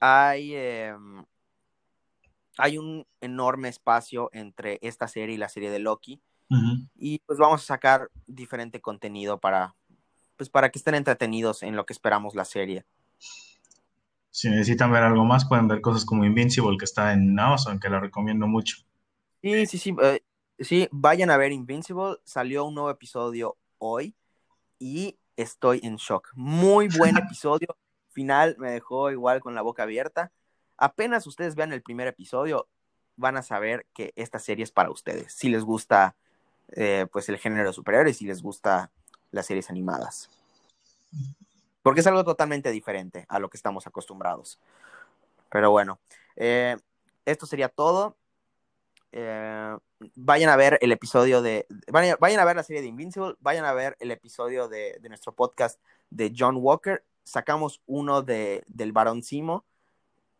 [0.00, 1.22] hay, em,
[2.56, 6.22] hay un enorme espacio entre esta serie y la serie de Loki.
[6.96, 9.74] Y pues vamos a sacar diferente contenido para,
[10.38, 12.86] pues para que estén entretenidos en lo que esperamos la serie.
[14.30, 17.90] Si necesitan ver algo más, pueden ver cosas como Invincible, que está en Amazon, que
[17.90, 18.78] la recomiendo mucho.
[19.42, 19.94] Sí, sí, sí.
[20.00, 20.23] Eh,
[20.64, 22.16] sí, vayan a ver Invincible.
[22.24, 24.14] Salió un nuevo episodio hoy
[24.78, 26.30] y estoy en shock.
[26.34, 27.76] Muy buen episodio.
[28.10, 30.32] Final me dejó igual con la boca abierta.
[30.76, 32.68] Apenas ustedes vean el primer episodio,
[33.16, 35.32] van a saber que esta serie es para ustedes.
[35.32, 36.16] Si les gusta
[36.72, 38.90] eh, pues el género superior y si les gusta
[39.30, 40.30] las series animadas.
[41.82, 44.58] Porque es algo totalmente diferente a lo que estamos acostumbrados.
[45.50, 46.00] Pero bueno,
[46.36, 46.76] eh,
[47.24, 48.16] esto sería todo.
[49.16, 49.76] Eh,
[50.16, 51.68] vayan a ver el episodio de.
[51.88, 53.36] Vayan, a ver la serie de Invincible.
[53.38, 57.04] Vayan a ver el episodio de, nuestro podcast de John Walker.
[57.22, 59.64] Sacamos uno de, del Barón Simo.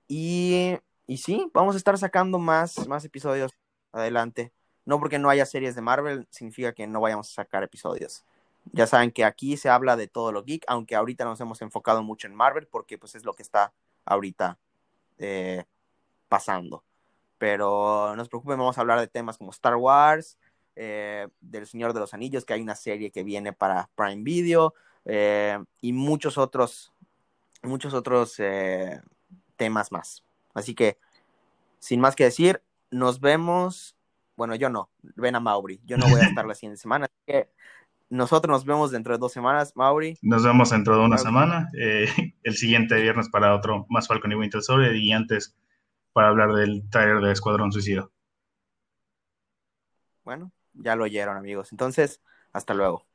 [0.09, 3.53] Y, y sí, vamos a estar sacando más, más episodios
[3.93, 4.53] adelante.
[4.85, 8.25] No porque no haya series de Marvel, significa que no vayamos a sacar episodios.
[8.72, 12.03] Ya saben que aquí se habla de todo lo geek, aunque ahorita nos hemos enfocado
[12.03, 13.72] mucho en Marvel porque pues es lo que está
[14.05, 14.59] ahorita
[15.18, 15.64] eh,
[16.29, 16.83] pasando.
[17.45, 20.39] Pero no se preocupen, vamos a hablar de temas como Star Wars,
[20.77, 24.73] eh, del Señor de los Anillos, que hay una serie que viene para Prime Video
[25.05, 26.95] eh, y muchos otros,
[27.63, 28.41] muchos otros
[29.57, 30.25] temas más.
[30.55, 30.97] Así que,
[31.81, 33.95] sin más que decir, nos vemos.
[34.39, 35.83] Bueno, yo no, ven a Mauri.
[35.85, 37.05] Yo no voy a estar la siguiente semana.
[37.05, 37.51] Así que
[38.09, 40.17] nosotros nos vemos dentro de dos semanas, Mauri.
[40.23, 41.69] Nos vemos dentro de una semana.
[41.79, 42.07] Eh,
[42.43, 45.55] el siguiente viernes para otro más Falcon y Winter Soldier y antes
[46.15, 48.09] para hablar del taller de Escuadrón Suicida.
[50.25, 51.73] Bueno, ya lo oyeron, amigos.
[51.73, 53.07] Entonces, hasta luego.